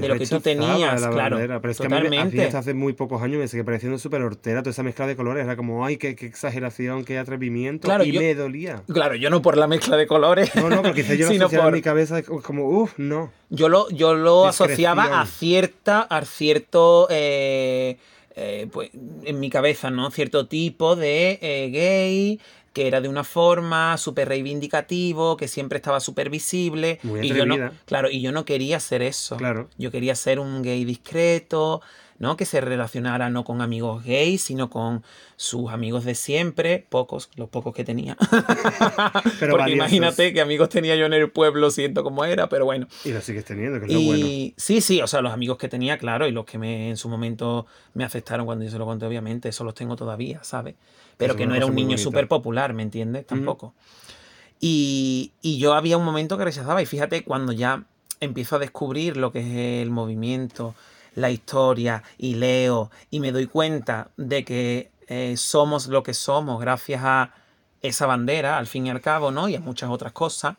[0.00, 1.36] de lo que tú tenías, claro.
[1.36, 2.36] Pero es totalmente.
[2.36, 5.06] que a mí, hace muy pocos años me sigue pareciendo súper hortera toda esa mezcla
[5.06, 5.44] de colores.
[5.44, 7.88] Era como, ay, qué, exageración, qué atrevimiento.
[8.02, 8.82] y me dolía.
[8.88, 10.54] Claro, yo no por la mezcla de colores.
[10.56, 13.30] No, no, porque yo lo asociaba en mi cabeza como, uff, no.
[13.50, 17.06] Yo lo, yo lo asociaba a cierta, a cierto.
[17.10, 17.98] Eh,
[18.36, 18.90] eh, pues,
[19.24, 20.10] en mi cabeza, ¿no?
[20.10, 22.40] Cierto tipo de eh, gay,
[22.72, 26.98] que era de una forma súper reivindicativo, que siempre estaba súper visible.
[27.02, 29.36] Muy y yo no, claro, y yo no quería ser eso.
[29.36, 29.68] Claro.
[29.76, 31.82] Yo quería ser un gay discreto,
[32.22, 32.36] ¿no?
[32.36, 35.02] Que se relacionara no con amigos gays, sino con
[35.34, 38.16] sus amigos de siempre, pocos, los pocos que tenía.
[39.40, 42.86] pero Porque imagínate qué amigos tenía yo en el pueblo, siento cómo era, pero bueno.
[43.04, 44.24] Y lo sigues teniendo, que es lo bueno.
[44.56, 47.08] Sí, sí, o sea, los amigos que tenía, claro, y los que me en su
[47.08, 50.76] momento me afectaron cuando yo se lo conté, obviamente, eso los tengo todavía, ¿sabes?
[51.16, 53.26] pero que no era un niño súper popular, ¿me entiendes?
[53.26, 53.74] Tampoco.
[54.60, 57.82] y, yo había un momento que rechazaba, y fíjate, cuando ya
[58.20, 60.76] empiezo a descubrir lo que es el movimiento,
[61.14, 66.60] la historia, y leo, y me doy cuenta de que eh, somos lo que somos
[66.60, 67.34] gracias a
[67.82, 69.48] esa bandera, al fin y al cabo, ¿no?
[69.48, 70.56] Y a muchas otras cosas.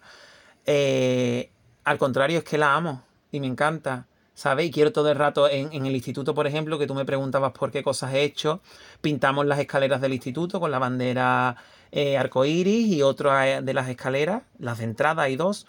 [0.66, 1.50] Eh,
[1.84, 4.08] al contrario, es que la amo y me encanta.
[4.36, 4.68] ¿sabes?
[4.68, 7.72] Y quiero todo el rato en, el instituto, por ejemplo, que tú me preguntabas por
[7.72, 8.62] qué cosas he hecho.
[9.02, 11.56] Pintamos las escaleras del instituto con la bandera
[11.92, 15.68] eh, arcoíris y otra de las escaleras, las de entrada hay dos,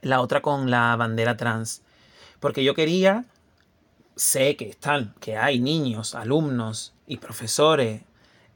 [0.00, 1.82] la otra con la bandera trans.
[2.40, 3.24] Porque yo quería,
[4.16, 8.02] sé que están, que hay niños, alumnos y profesores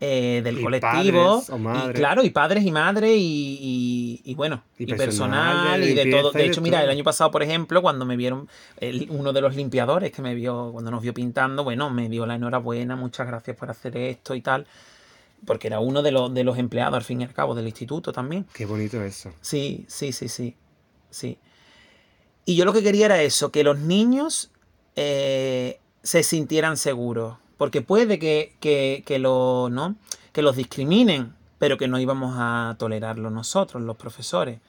[0.00, 1.42] eh, del colectivo.
[1.48, 6.30] y claro, y padres y madres y, bueno, y, personal, y de todo.
[6.30, 8.48] De hecho, mira, el año pasado, por ejemplo, cuando me vieron,
[9.08, 12.36] uno de los limpiadores que me vio, cuando nos vio pintando, bueno, me dio la
[12.36, 14.66] enhorabuena, muchas gracias por hacer esto y tal.
[15.44, 18.12] Porque era uno de los, de los empleados, al fin y al cabo, del instituto
[18.12, 18.46] también.
[18.52, 19.32] Qué bonito eso.
[19.40, 20.56] Sí, sí, sí, sí.
[21.10, 21.38] Sí.
[22.44, 24.50] Y yo lo que quería era eso, que los niños
[25.00, 29.96] eh, se sintieran seguros porque puede que, que, lo, ¿no?
[30.32, 34.60] que los discriminen, pero que no íbamos a tolerarlo nosotros, los profesores.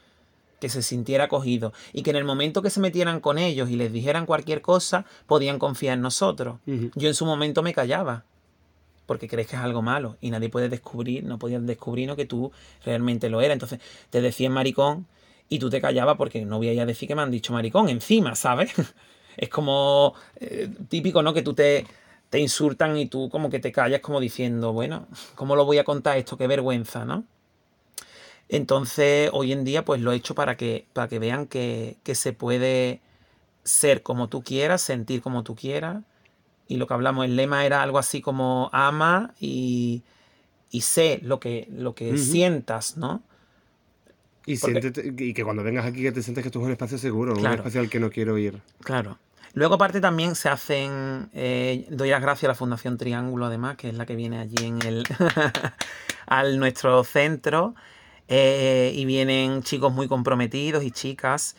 [0.60, 1.72] Que se sintiera acogido.
[1.94, 5.06] Y que en el momento que se metieran con ellos y les dijeran cualquier cosa,
[5.26, 6.58] podían confiar en nosotros.
[6.96, 8.26] Yo en su momento me callaba.
[9.06, 10.18] Porque crees que es algo malo.
[10.20, 12.52] Y nadie puede descubrir, no podían descubrir que tú
[12.84, 13.54] realmente lo eras.
[13.54, 15.08] Entonces te decían maricón
[15.48, 18.36] y tú te callabas porque no voy a decir que me han dicho maricón encima,
[18.36, 18.74] ¿sabes?
[19.40, 21.34] es como eh, típico, ¿no?
[21.34, 21.86] Que tú te,
[22.30, 25.86] te insultan y tú como que te callas como diciendo, bueno, ¿cómo lo voy a
[25.86, 26.38] contar esto?
[26.38, 27.24] Qué vergüenza, ¿no?
[28.50, 32.34] Entonces, hoy en día, pues lo he hecho para que, para que vean que, se
[32.34, 33.00] puede
[33.64, 36.04] ser como tú quieras, sentir como tú quieras.
[36.68, 40.04] Y lo que hablamos, el lema era algo así como ama y,
[40.70, 43.24] y sé lo que, lo que sientas, ¿no?
[44.46, 44.56] Y,
[45.18, 47.46] y que cuando vengas aquí que te sientes que esto es un espacio seguro, un
[47.46, 48.60] espacio al que no quiero ir.
[48.82, 49.18] Claro.
[49.54, 51.30] Luego, aparte, también se hacen.
[51.34, 54.66] Eh, doy las gracias a la Fundación Triángulo, además, que es la que viene allí
[54.66, 55.04] en el.
[56.28, 57.76] al nuestro centro.
[58.28, 61.56] Eh, y vienen chicos muy comprometidos y chicas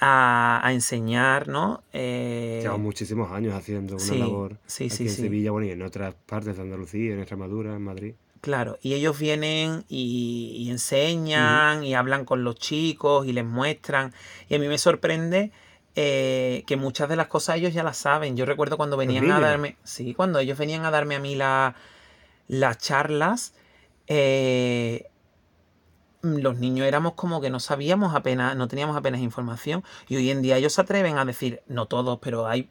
[0.00, 1.82] a, enseñar, ¿no?
[1.92, 6.56] Eh, Llevamos muchísimos años haciendo una labor aquí en Sevilla, bueno, y en otras partes
[6.56, 8.14] de Andalucía, en Extremadura, en Madrid.
[8.40, 14.12] Claro, y ellos vienen y, enseñan y hablan con los chicos y les muestran.
[14.48, 15.50] Y a mí me sorprende
[15.94, 18.36] eh, que muchas de las cosas ellos ya las saben.
[18.36, 21.74] Yo recuerdo cuando venían a darme, sí, cuando ellos venían a darme a mí la,
[22.46, 23.54] las charlas,
[24.06, 25.10] eh,
[26.22, 29.84] los niños éramos como que no sabíamos apenas, no teníamos apenas información.
[30.08, 32.68] Y hoy en día ellos se atreven a decir, no todos, pero hay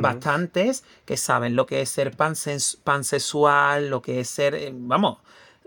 [0.00, 4.72] bastantes que saben lo que es ser pansexual, lo que es ser,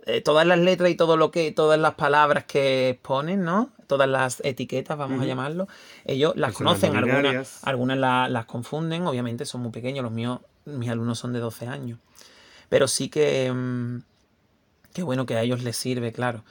[0.05, 3.71] eh, todas las letras y todo lo que, todas las palabras que ponen, ¿no?
[3.87, 5.67] todas las etiquetas, vamos a llamarlo,
[6.05, 7.97] ellos las conocen, algunas, algunas
[8.29, 11.99] las confunden, obviamente son muy pequeños, los míos, mis alumnos son de 12 años,
[12.69, 13.99] pero sí que, mm,
[14.93, 16.43] qué bueno que a ellos les sirve, claro.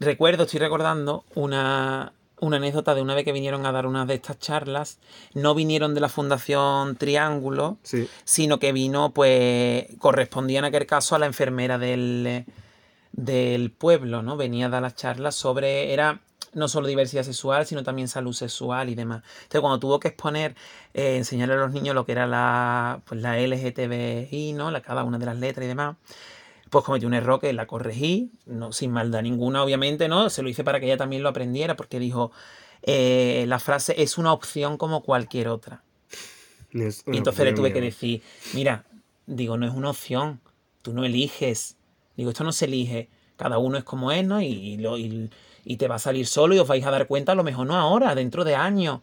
[0.00, 4.14] Recuerdo, estoy recordando una, una anécdota de una vez que vinieron a dar una de
[4.14, 4.98] estas charlas,
[5.34, 7.78] no vinieron de la Fundación Triángulo,
[8.24, 12.44] sino que vino, pues, correspondía en aquel caso a la enfermera del,
[13.12, 14.36] del pueblo, ¿no?
[14.36, 16.20] Venía a dar las charlas sobre, era
[16.54, 19.22] no solo diversidad sexual, sino también salud sexual y demás.
[19.42, 20.54] Entonces, cuando tuvo que exponer,
[20.94, 24.70] eh, enseñarle a los niños lo que era la, pues, la LGTBI, ¿no?
[24.70, 25.96] La, cada una de las letras y demás,
[26.70, 30.30] pues cometí un error que la corregí, no, sin maldad ninguna, obviamente, ¿no?
[30.30, 32.32] Se lo hice para que ella también lo aprendiera, porque dijo,
[32.82, 35.82] eh, la frase es una opción como cualquier otra.
[36.72, 38.22] y entonces le tuve que decir,
[38.54, 38.84] mira,
[39.26, 40.40] digo, no es una opción,
[40.82, 41.78] tú no eliges
[42.18, 44.42] Digo, esto no se elige, cada uno es como es, ¿no?
[44.42, 45.30] Y, lo, y,
[45.78, 47.76] te va a salir solo y os vais a dar cuenta, a lo mejor no
[47.76, 49.02] ahora, dentro de años.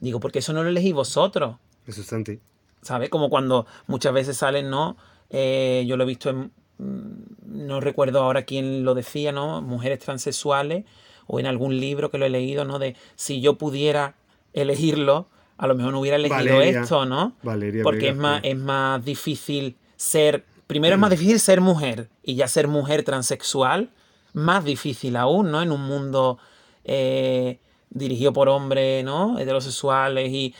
[0.00, 1.56] Digo, porque eso no lo elegís vosotros.
[1.86, 2.38] Eso está en ti.
[2.80, 3.10] ¿Sabes?
[3.10, 4.96] Como cuando muchas veces salen, ¿no?
[5.28, 6.50] Eh, yo lo he visto en.
[6.78, 9.60] Mm, no recuerdo ahora quién lo decía, ¿no?
[9.62, 10.84] Mujeres transexuales,
[11.26, 12.78] o en algún libro que lo he leído, ¿no?
[12.78, 14.14] De si yo pudiera
[14.52, 17.34] elegirlo, a lo mejor no hubiera elegido esto, ¿no?
[17.42, 22.34] Valeria Porque es, más, es más difícil ser Primero es más difícil ser mujer y
[22.34, 23.88] ya ser mujer transexual,
[24.34, 25.62] más difícil aún, ¿no?
[25.62, 26.38] En un mundo
[26.84, 27.58] eh,
[27.88, 29.38] dirigido por hombres, ¿no?
[29.38, 30.54] Heterosexuales y...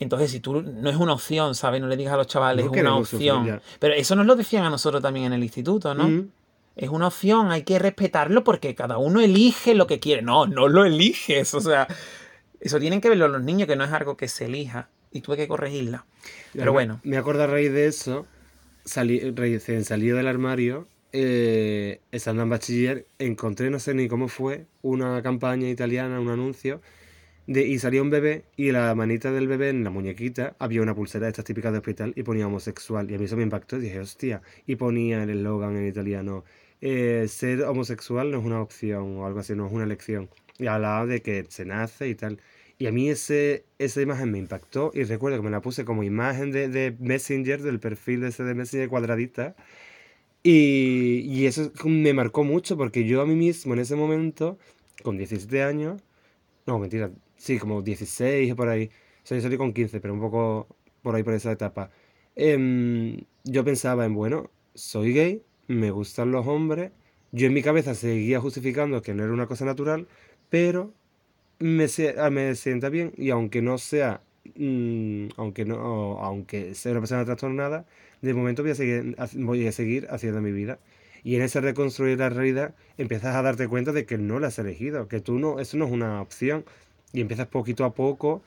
[0.00, 1.80] Entonces, si tú no es una opción, ¿sabes?
[1.80, 3.60] No le digas a los chavales, es una opción.
[3.78, 6.24] Pero eso nos lo decían a nosotros también en el instituto, ¿no?
[6.74, 10.22] Es una opción, hay que respetarlo porque cada uno elige lo que quiere.
[10.22, 11.52] No, no lo eliges.
[11.54, 11.86] O sea,
[12.60, 14.88] eso tienen que verlo los niños, que no es algo que se elija.
[15.12, 16.06] Y tuve que corregirla.
[16.52, 17.00] Pero bueno.
[17.02, 18.26] Me acuerdo a raíz de eso
[18.84, 24.66] salí, recién salido del armario, eh, estando en bachiller, encontré, no sé ni cómo fue,
[24.82, 26.80] una campaña italiana, un anuncio,
[27.46, 30.94] De, y salía un bebé y la manita del bebé en la muñequita había una
[30.94, 33.10] pulsera de estas típicas de hospital y ponía homosexual.
[33.10, 34.42] Y a mí eso me impactó y dije, hostia.
[34.66, 36.44] Y ponía el eslogan en italiano,
[36.80, 40.30] eh, ser homosexual no es una opción o algo así, no es una elección.
[40.58, 42.40] Y hablaba de que se nace y tal.
[42.78, 46.02] Y a mí ese, esa imagen me impactó y recuerdo que me la puse como
[46.02, 49.54] imagen de, de Messenger, del perfil de ese de Messenger cuadradita.
[50.42, 54.58] Y, y eso me marcó mucho porque yo a mí mismo en ese momento,
[55.02, 56.02] con 17 años,
[56.66, 57.10] no, mentira,
[57.40, 58.90] sí, como 16 o por ahí,
[59.24, 60.68] o sea, yo salí con 15, pero un poco
[61.02, 61.90] por ahí por esa etapa.
[62.36, 66.92] Em, yo pensaba en, bueno, soy gay, me gustan los hombres,
[67.32, 70.08] yo en mi cabeza seguía justificando que no era una cosa natural,
[70.50, 70.92] pero
[71.60, 71.86] me,
[72.18, 74.22] ah, me sienta bien y aunque no sea,
[74.56, 77.86] mm, aunque no, aunque sea una persona trastornada,
[78.22, 80.78] de momento voy a seguir, voy a seguir haciendo mi vida.
[81.22, 84.58] Y en ese reconstruir la realidad empiezas a darte cuenta de que no la has
[84.58, 86.64] elegido, que tú no, eso no es una opción.
[87.12, 88.42] Y empiezas poquito a poco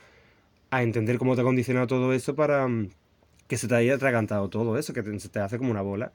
[0.71, 2.89] a entender cómo te ha condicionado todo eso para mm,
[3.47, 6.13] que se te haya atragantado todo eso, que se te hace como una bola.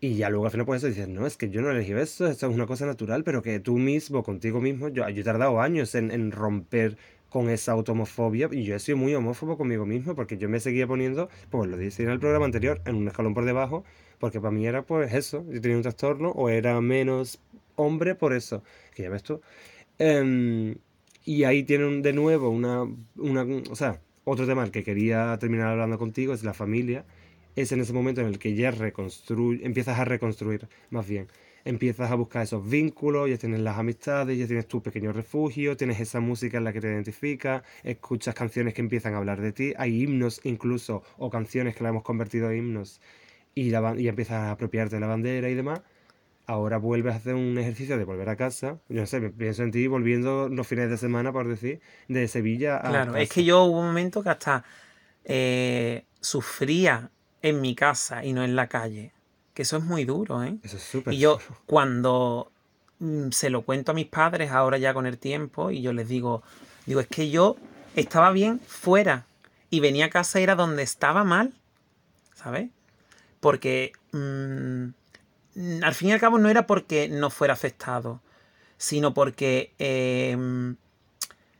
[0.00, 2.26] Y ya luego al final pues eso dices, no, es que yo no elegí eso,
[2.26, 5.60] esto es una cosa natural, pero que tú mismo, contigo mismo, yo, yo he tardado
[5.60, 6.96] años en, romper
[7.28, 10.88] con esa automofobia y yo he sido muy homófobo conmigo mismo porque yo me seguía
[10.88, 13.84] poniendo, pues lo dije en el programa anterior, en un escalón por debajo,
[14.18, 17.40] porque para mí era pues eso, yo tenía un trastorno o era menos
[17.76, 18.64] hombre por eso,
[18.96, 19.40] que ya ves tú.
[19.98, 20.74] Em,
[21.24, 22.84] y ahí tienen de nuevo una,
[23.16, 27.04] una, o sea, otro tema al que quería terminar hablando contigo es la familia.
[27.56, 31.28] Es en ese momento en el que ya reconstruye, empiezas a reconstruir, más bien.
[31.64, 36.00] Empiezas a buscar esos vínculos, ya tienes las amistades, ya tienes tu pequeño refugio, tienes
[36.00, 39.72] esa música en la que te identificas, escuchas canciones que empiezan a hablar de ti,
[39.76, 43.00] hay himnos incluso, o canciones que la hemos convertido en himnos,
[43.54, 45.82] y, la, y empiezas a apropiarte de la bandera y demás.
[46.52, 48.78] Ahora vuelves a hacer un ejercicio de volver a casa.
[48.90, 52.76] Yo no sé, pienso en ti volviendo los fines de semana, por decir, de Sevilla
[52.76, 54.62] a Claro, es que yo hubo un momento que hasta
[55.24, 59.12] eh, sufría en mi casa y no en la calle.
[59.54, 60.58] Que eso es muy duro, ¿eh?
[60.62, 61.60] Eso es súper Y yo duro.
[61.66, 62.52] cuando
[62.98, 66.06] mm, se lo cuento a mis padres ahora ya con el tiempo y yo les
[66.06, 66.42] digo,
[66.84, 67.56] digo, es que yo
[67.96, 69.24] estaba bien fuera
[69.70, 71.54] y venía a casa y era donde estaba mal,
[72.34, 72.68] ¿sabes?
[73.40, 74.88] Porque mm,
[75.82, 78.20] al fin y al cabo no era porque no fuera afectado,
[78.76, 80.76] sino porque, em,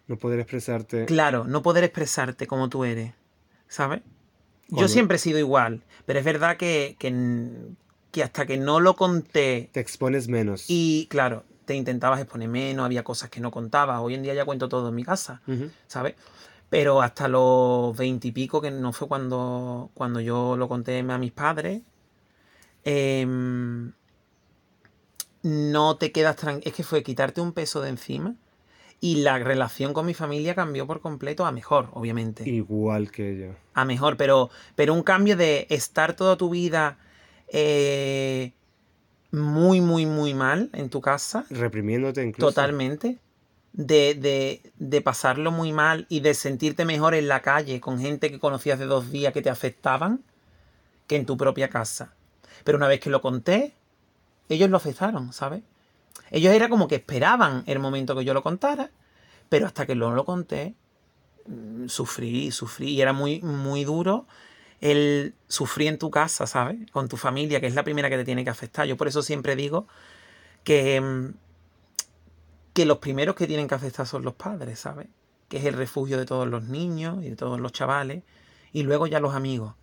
[0.09, 1.05] No poder expresarte.
[1.07, 3.13] claro, no poder expresarte como tú eres,
[3.69, 4.03] ¿sabes?
[4.69, 7.51] Yo siempre he sido igual, pero es verdad que, que,
[8.11, 10.65] que hasta que no lo conté Te expones menos.
[10.69, 14.01] y claro, te intentabas exponer menos, había cosas que no contabas.
[14.01, 15.43] Hoy en día ya cuento todo en mi casa.
[15.87, 16.15] ¿sabes?
[16.71, 21.83] Pero hasta los veintipico, que no fue cuando, cuando yo lo conté a mis padres,
[22.85, 23.93] em,
[25.43, 26.71] no te quedas tranquilo.
[26.71, 28.35] Es que fue quitarte un peso de encima
[29.01, 33.47] y la relación con mi familia cambió por completo a mejor, obviamente Igual que yo.
[33.75, 36.99] a mejor, pero, pero un cambio de estar toda tu vida
[37.49, 38.53] eh,
[39.33, 42.49] muy, muy, muy mal en tu casa, Reprimiéndote incluso.
[42.49, 43.19] totalmente,
[43.73, 48.31] de, de, de pasarlo muy mal y de sentirte mejor en la calle con gente
[48.31, 50.23] que conocías de dos días que te afectaban
[51.09, 52.15] que en tu propia casa.
[52.65, 53.75] Pero una vez que lo conté,
[54.49, 55.63] ellos lo aceptaron, ¿sabes?
[56.31, 58.91] Ellos era como que esperaban el momento que yo lo contara,
[59.49, 60.75] pero hasta que no lo conté,
[61.47, 64.27] mm, sufrí, sufrí, y era muy, muy duro
[64.81, 66.91] el sufrir en tu casa, ¿sabes?
[66.91, 68.87] Con tu familia, que es la primera que te tiene que afectar.
[68.87, 69.87] Yo por eso siempre digo
[70.65, 71.35] que, mm,
[72.73, 75.09] que los primeros que tienen que afectar son los padres, ¿sabes?
[75.49, 78.23] Que es el refugio de todos los niños y de todos los chavales,
[78.73, 79.75] y luego ya los amigos.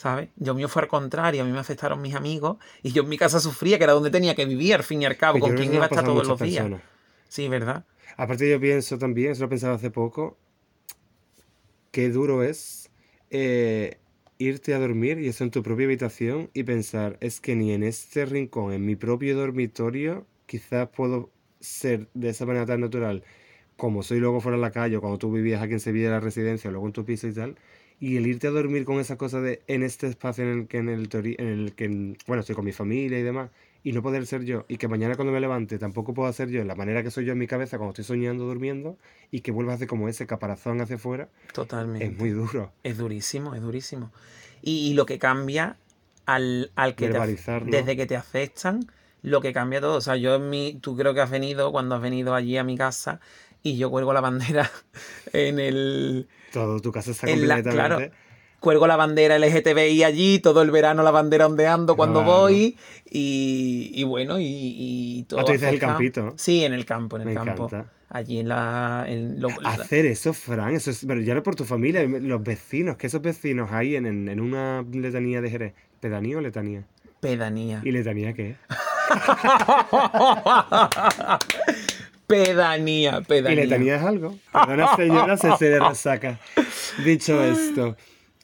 [0.00, 0.30] ¿Sabes?
[0.36, 3.18] Yo mío fue al contrario, a mí me afectaron mis amigos y yo en mi
[3.18, 5.62] casa sufría, que era donde tenía que vivir, al fin y al cabo, Pero con
[5.62, 6.64] eso iba a estar a todos los días.
[6.64, 6.80] personas.
[7.28, 7.84] Sí, ¿verdad?
[8.16, 10.38] Aparte yo pienso también, eso lo he pensado hace poco,
[11.90, 12.90] qué duro es
[13.28, 13.98] eh,
[14.38, 17.82] irte a dormir y eso en tu propia habitación y pensar, es que ni en
[17.82, 21.28] este rincón, en mi propio dormitorio, quizás puedo
[21.60, 23.22] ser de esa manera tan natural
[23.76, 26.12] como soy luego fuera en la calle o cuando tú vivías aquí en Sevilla en
[26.12, 27.56] la residencia o luego en tu piso y tal.
[28.00, 30.78] Y el irte a dormir con esa cosa de en este espacio en el que,
[30.78, 33.50] en el, en el que, bueno, estoy con mi familia y demás,
[33.84, 36.60] y no poder ser yo, y que mañana cuando me levante tampoco puedo ser yo
[36.60, 38.96] en la manera que soy yo en mi cabeza cuando estoy soñando, durmiendo,
[39.30, 42.06] y que vuelva a hacer como ese caparazón hacia afuera, Totalmente.
[42.06, 42.72] es muy duro.
[42.82, 44.10] Es durísimo, es durísimo.
[44.62, 45.76] Y, y lo que cambia
[46.26, 47.18] al, al que te,
[47.66, 48.86] desde que te aceptan,
[49.22, 49.96] lo que cambia todo.
[49.96, 52.64] O sea, yo en mi, tú creo que has venido cuando has venido allí a
[52.64, 53.20] mi casa
[53.62, 54.70] y yo cuelgo la bandera
[55.32, 58.08] en el, Todo tu casa está en la, completamente...
[58.08, 58.14] claro,
[58.60, 62.38] cuelgo la bandera LGTBI allí, todo el verano la bandera ondeando cuando Claro.
[62.40, 62.76] voy
[63.10, 65.40] y, y bueno, y, y todo.
[65.40, 66.34] Ah, tú dices el campito.
[66.36, 67.66] Sí, en el campo, en el Me campo.
[67.66, 67.90] encanta.
[68.10, 69.04] allí en la...
[69.08, 72.42] en lo- la- Hacer eso, Fran, eso es, pero ya no por tu familia, los
[72.42, 76.84] vecinos, que esos vecinos ahí en, en, en una letanía de Jerez, ¿pedanía o letanía?
[77.20, 77.80] pedanía.
[77.84, 78.56] ¿Y letanía qué es?
[82.30, 83.64] Pedanía, ¿Y pedanía.
[83.64, 84.38] letanía es algo?
[84.52, 86.38] Perdona, señora, se, se le resaca.
[87.04, 87.96] Dicho esto,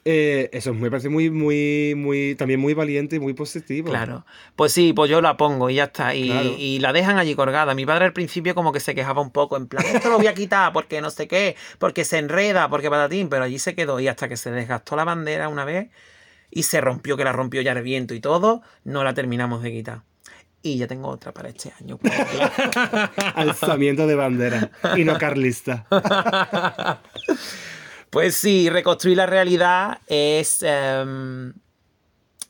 [0.04, 3.90] eh, eso me parece muy, muy, muy, también muy valiente y muy positivo.
[3.90, 4.24] Claro.
[4.54, 6.14] Pues sí, pues yo la pongo y ya está.
[6.14, 6.54] Y, Claro.
[6.58, 7.74] y la dejan allí colgada.
[7.74, 10.26] Mi padre al principio como que se quejaba un poco, en plan, esto lo voy
[10.28, 13.98] a quitar porque no sé qué, porque se enreda, porque patatín, pero allí se quedó
[14.00, 15.88] y hasta que se desgastó la bandera una vez
[16.50, 19.72] y se rompió, que la rompió ya el viento y todo, no la terminamos de
[19.72, 20.02] quitar.
[20.62, 21.98] Y ya tengo otra para este año.
[23.34, 25.86] Alzamiento de bandera y no carlista.
[28.10, 31.52] Pues sí, reconstruir la realidad es, em,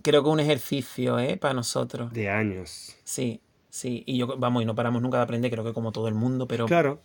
[0.03, 1.37] creo que un ejercicio, ¿eh?
[1.39, 2.13] Para nosotros.
[2.13, 2.95] De años.
[3.05, 3.41] Sí,
[3.71, 4.05] sí.
[4.07, 6.47] Y yo, vamos, y no paramos nunca de aprender, creo que como todo el mundo,
[6.47, 7.01] pero, Claro.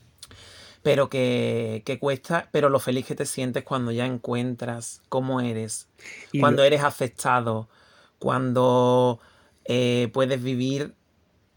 [0.84, 5.88] pero que, que cuesta, pero lo feliz que te sientes cuando ya encuentras cómo eres,
[6.32, 7.68] Y cuando lo- eres aceptado,
[8.20, 9.20] cuando
[9.74, 10.94] eh, puedes vivir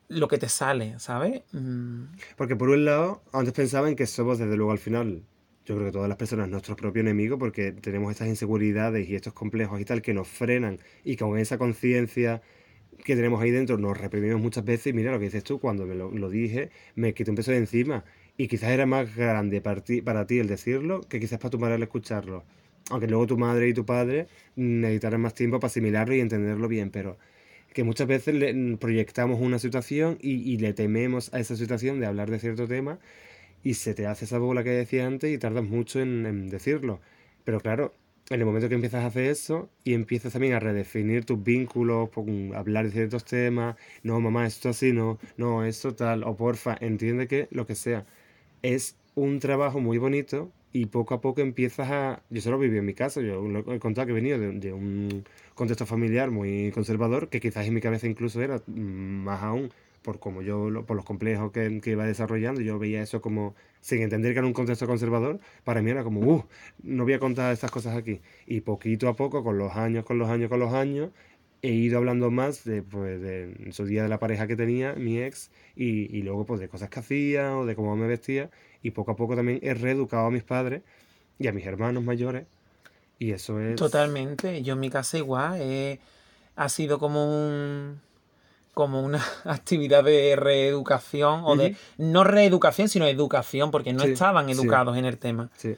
[0.08, 1.42] lo que te sale, ¿sabes?
[1.50, 2.04] Mm,
[2.36, 5.24] Porque por un lado, antes pensaban que somos desde luego al final,
[5.64, 9.32] yo creo que todas las personas nuestro propio enemigo porque tenemos estas inseguridades y estos
[9.32, 12.40] complejos y tal que nos frenan y con esa conciencia
[13.04, 15.84] que tenemos ahí dentro nos reprimimos muchas veces y mira lo que dices tú, cuando
[15.84, 18.04] me lo, lo dije me quité un peso de encima
[18.36, 21.58] y quizás era más grande para ti, para ti el decirlo que quizás para tu
[21.58, 22.44] madre el escucharlo.
[22.90, 26.90] Aunque luego tu madre y tu padre necesitaran más tiempo para asimilarlo y entenderlo bien,
[26.90, 27.16] pero
[27.74, 32.00] que muchas veces le, mm, proyectamos una situación y, y le tememos a esa situación
[32.00, 32.98] de hablar de cierto tema
[33.64, 37.00] y se te hace esa bola que decía antes y tardas mucho en, decirlo.
[37.44, 37.94] Pero claro,
[38.30, 42.10] en el momento que empiezas a hacer eso y empiezas también a redefinir tus vínculos,
[42.10, 46.76] con hablar de ciertos temas, no mamá, esto así, no, no, esto tal, o porfa,
[46.80, 48.06] entiende que lo que sea.
[48.62, 52.22] Es un trabajo muy bonito y poco a poco empiezas a...
[52.30, 54.72] Yo solo viví en mi casa, yo lo he contado que he venido de, de
[54.72, 55.24] un
[55.54, 58.72] contexto familiar muy conservador, que quizás en mi cabeza incluso era mm,
[59.24, 59.70] más aún,
[60.02, 64.02] por como yo, por los complejos que, que iba desarrollando, yo veía eso como, sin
[64.02, 66.44] entender que era un contexto conservador, para mí era como, uh,
[66.82, 68.20] no voy a contar estas cosas aquí.
[68.46, 71.10] Y poquito a poco, con los años, con los años, con los años,
[71.62, 75.18] he ido hablando más de, pues, de su día de la pareja que tenía, mi
[75.22, 78.50] ex, y, y luego pues de cosas que hacía o de cómo me vestía,
[78.82, 80.82] y poco a poco también he reeducado a mis padres
[81.38, 82.46] y a mis hermanos mayores,
[83.18, 83.76] y eso es...
[83.76, 84.62] Totalmente.
[84.62, 85.58] Yo en mi casa igual.
[85.60, 86.00] eh,
[86.56, 88.00] ha sido como un
[88.74, 94.46] como una actividad de reeducación o de no reeducación sino educación porque no Sí, estaban
[94.46, 94.52] sí.
[94.52, 95.76] educados en el tema Sí.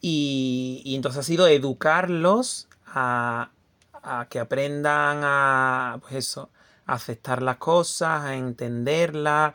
[0.00, 3.50] y, y entonces ha sido educarlos a,
[3.92, 6.50] a que aprendan a pues eso
[6.86, 9.54] a aceptar las cosas a entenderlas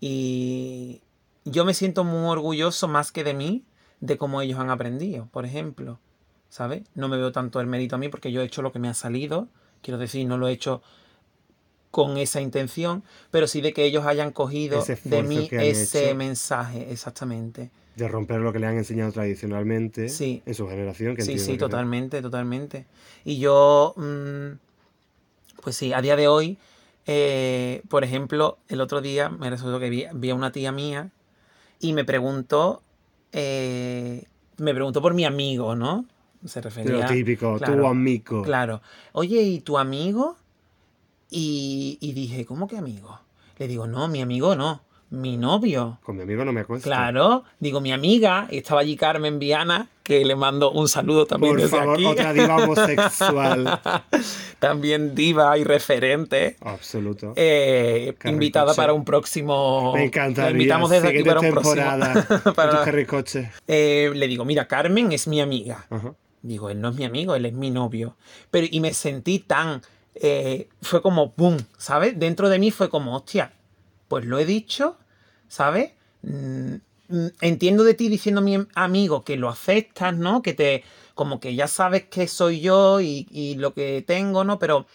[0.00, 1.02] y
[1.44, 3.64] yo me siento muy orgulloso más que de mí
[4.00, 5.98] de cómo ellos han aprendido por ejemplo
[6.56, 6.84] ¿sabes?
[6.94, 8.88] No me veo tanto el mérito a mí porque yo he hecho lo que me
[8.88, 9.46] ha salido.
[9.82, 10.80] Quiero decir, no lo he hecho
[11.90, 17.70] con esa intención, pero sí de que ellos hayan cogido de mí ese mensaje, exactamente.
[17.94, 20.42] De romper lo que le han enseñado tradicionalmente Sí.
[20.46, 21.14] en su generación.
[21.14, 22.86] Que Sí, sí, que- totalmente, totalmente.
[23.26, 24.52] Y yo, mm,
[25.62, 26.56] pues sí, a día de hoy,
[27.06, 31.10] eh, por ejemplo, el otro día me resultó que vi, vi a una tía mía
[31.80, 32.80] y me preguntó,
[33.32, 34.24] eh,
[34.56, 36.06] me preguntó por mi amigo, ¿no?
[36.44, 36.92] Se refería...
[36.92, 38.42] Lo típico, tu amigo.
[38.42, 38.82] Claro.
[39.12, 40.36] Oye, ¿y tu amigo?
[41.30, 43.20] Y, y dije, ¿cómo que amigo?
[43.58, 45.98] Le digo, no, mi amigo no, mi novio.
[46.04, 46.88] Con mi amigo no me acuesto.
[46.88, 51.54] Claro, digo, mi amiga, y estaba allí Carmen Viana, que le mando un saludo también
[51.54, 52.06] Por desde favor, aquí.
[52.06, 53.80] otra diva homosexual.
[54.60, 56.56] también diva y referente.
[56.60, 57.32] Absoluto.
[57.34, 59.92] eh, invitada para un próximo.
[59.94, 60.50] me encantaría.
[60.50, 62.12] La invitamos desde aquí para un temporada.
[62.24, 62.54] próximo.
[62.54, 62.82] para...
[62.82, 63.50] Harry Coche.
[63.66, 65.86] Eh, le digo, mira, Carmen es mi amiga.
[65.90, 66.14] Ajá.
[66.46, 68.16] Digo, él no es mi amigo, él es mi novio.
[68.50, 69.82] Pero, y me sentí tan.
[70.14, 72.18] eh, fue como, boom, ¿sabes?
[72.18, 73.52] Dentro de mí fue como, hostia,
[74.08, 74.96] pues lo he dicho,
[75.48, 75.92] ¿sabes?
[76.22, 76.74] Mm,
[77.08, 80.42] mm, entiendo de ti diciendo mi amigo que lo aceptas, ¿no?
[80.42, 80.84] Que te.
[81.14, 84.58] Como que ya sabes que soy yo y, y lo que tengo, ¿no?
[84.58, 84.86] Pero,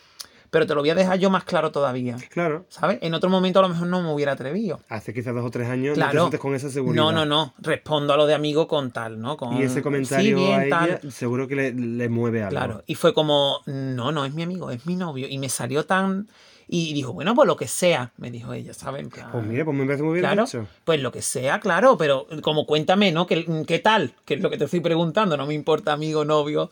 [0.52, 2.18] pero te lo voy a dejar yo más claro todavía.
[2.30, 2.66] Claro.
[2.70, 3.00] ¿Sabes?
[3.02, 4.80] En otro momento a lo mejor no me hubiera atrevido.
[4.90, 6.20] Hace quizás dos o tres años no te Claro.
[6.26, 7.02] sientes con esa seguridad.
[7.04, 7.54] No, no, no.
[7.58, 9.38] Respondo a lo de amigo con tal, ¿no?
[9.38, 11.12] Con, Y ese "Sí, comentario bien, a ella tal".
[11.12, 12.52] seguro que le, le mueve algo.
[12.52, 15.26] Claro, y fue como, no, no es mi amigo, es mi novio.
[15.28, 16.28] Y me salió tan...
[16.74, 19.02] Y dijo, bueno, pues lo que sea, me dijo ella, ¿sabes?
[19.02, 20.68] En plan, Pues mira, pues me parece muy bien claro, dicho.
[20.86, 23.28] pues lo que sea, claro, pero como cuéntame, ¿no?
[23.28, 24.14] ¿Qué, qué tal?
[24.24, 26.72] Que es lo que te estoy preguntando, no me importa amigo, novio.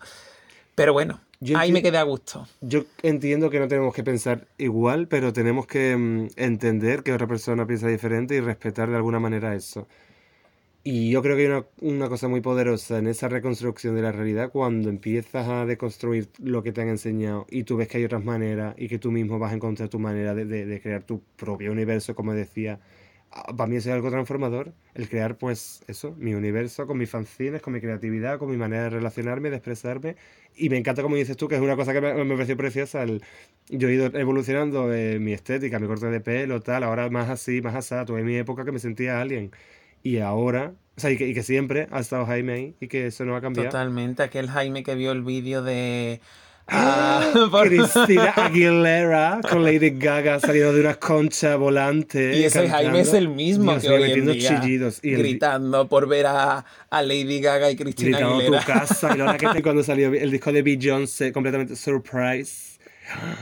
[0.76, 2.48] Pero bueno, Yo ahí me quedé a gusto.
[2.62, 7.28] Yo entiendo que no tenemos que pensar igual, pero tenemos que mm, entender que otra
[7.28, 9.88] persona piensa diferente y respetar de alguna manera eso.
[10.84, 14.12] Y yo creo que hay una, una cosa muy poderosa en esa reconstrucción de la
[14.14, 18.06] realidad cuando empiezas a deconstruir lo que te han enseñado y tú ves que hay
[18.06, 21.04] otras maneras y que tú mismo vas a encontrar tu manera de, de- de crear
[21.04, 22.80] tu propio universo, como decía.
[23.30, 27.62] Para mí eso es algo transformador, el crear pues eso, mi universo con mis fanzines,
[27.62, 30.16] con mi creatividad, con mi manera de relacionarme, de expresarme.
[30.56, 33.04] Y me encanta como dices tú, que es una cosa que me, me pareció preciosa.
[33.04, 33.22] el-
[33.70, 37.62] yo he ido evolucionando eh, mi estética, mi corte de pelo, tal, ahora más así,
[37.62, 38.04] más asá.
[38.06, 39.52] Tuve mi época que me sentía alien.
[40.02, 43.08] Y ahora, o sea, y que, y que siempre ha estado Jaime ahí y que
[43.08, 43.68] eso no ha cambiado.
[43.70, 44.24] Totalmente.
[44.24, 46.22] Aquel Jaime que vio el vídeo de.
[46.72, 52.38] Ah, por- Cristina Aguilera con Lady Gaga saliendo de una concha volante.
[52.38, 55.00] Y ese Jaime es el mismo Dios que hoy en día, chillidos.
[55.04, 58.62] Y el, gritando por ver a, a Lady Gaga y Cristina gritando Aguilera.
[58.62, 59.16] tu casa.
[59.16, 62.70] Y la hora que te- cuando salió el disco de Beyoncé, completamente surprise.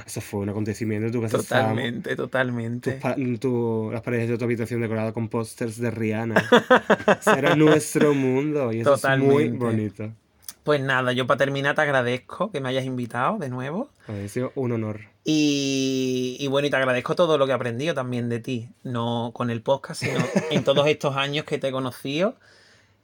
[0.06, 1.12] Eso fue un acontecimiento.
[1.12, 2.92] Tu casa Totalmente, totalmente.
[2.94, 6.42] tus pa- tu- las paredes de tu habitación decoradas con pósters de Rihanna.
[7.38, 8.72] Era nuestro mundo.
[8.72, 9.58] Y eso es muy Totalmente.
[9.58, 10.14] bonito.
[10.68, 13.90] Pues nada, yo para terminar te agradezco que me hayas invitado de nuevo.
[14.10, 15.00] Ha sido un honor.
[15.24, 18.68] Y, y bueno, y te agradezco todo lo que he aprendido también de ti.
[18.84, 20.20] No con el podcast, sino
[20.52, 22.36] en todos estos años que te he conocido.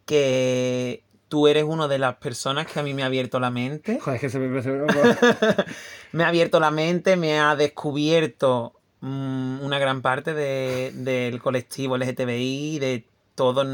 [0.05, 3.97] Que tú eres una de las personas que a mí me ha abierto la mente.
[4.01, 4.49] Joder, es que se me
[6.11, 11.95] me ha abierto la mente, me ha descubierto mm, una gran parte de- del colectivo
[11.97, 13.05] LGTBI, de
[13.36, 13.66] todo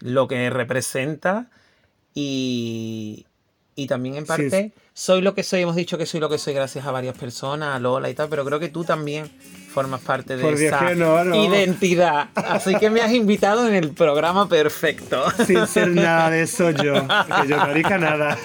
[0.00, 1.50] lo que representa
[2.14, 3.26] y,
[3.74, 6.36] y también en Sí, parte soy lo que soy, hemos dicho que soy lo que
[6.38, 9.30] soy gracias a varias personas, a Lola y tal, pero creo que tú también
[9.72, 11.34] formas parte de Por esa no, no.
[11.34, 12.28] identidad.
[12.34, 15.24] Así que me has invitado en el programa perfecto.
[15.46, 16.92] Sin ser nada de eso yo.
[16.92, 18.38] Que yo no haría nada.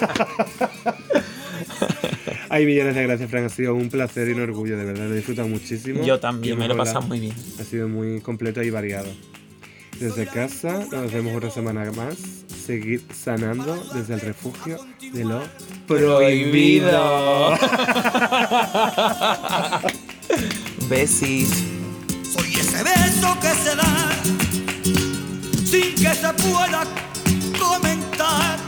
[2.48, 3.44] Ay, millones de gracias, Frank.
[3.44, 5.04] Ha sido un placer y un orgullo, de verdad.
[5.06, 6.02] Lo he disfrutado muchísimo.
[6.02, 7.34] Yo también, me lo he pasado muy bien.
[7.60, 9.08] Ha sido muy completo y variado.
[10.00, 12.16] Desde casa, nos vemos otra semana más.
[12.66, 15.42] Seguir sanando desde el refugio de lo
[15.86, 17.50] prohibido.
[20.88, 21.50] Besis.
[22.32, 24.08] Soy ese beso que se da
[25.64, 26.84] sin que se pueda
[27.58, 28.58] comentar.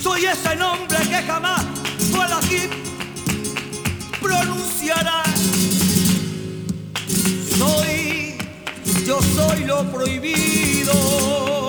[0.00, 1.64] Soy ese nombre que jamás
[2.10, 2.68] pueda aquí
[4.20, 5.22] pronunciará.
[7.58, 8.17] Soy,
[9.08, 11.67] yo soy lo prohibido.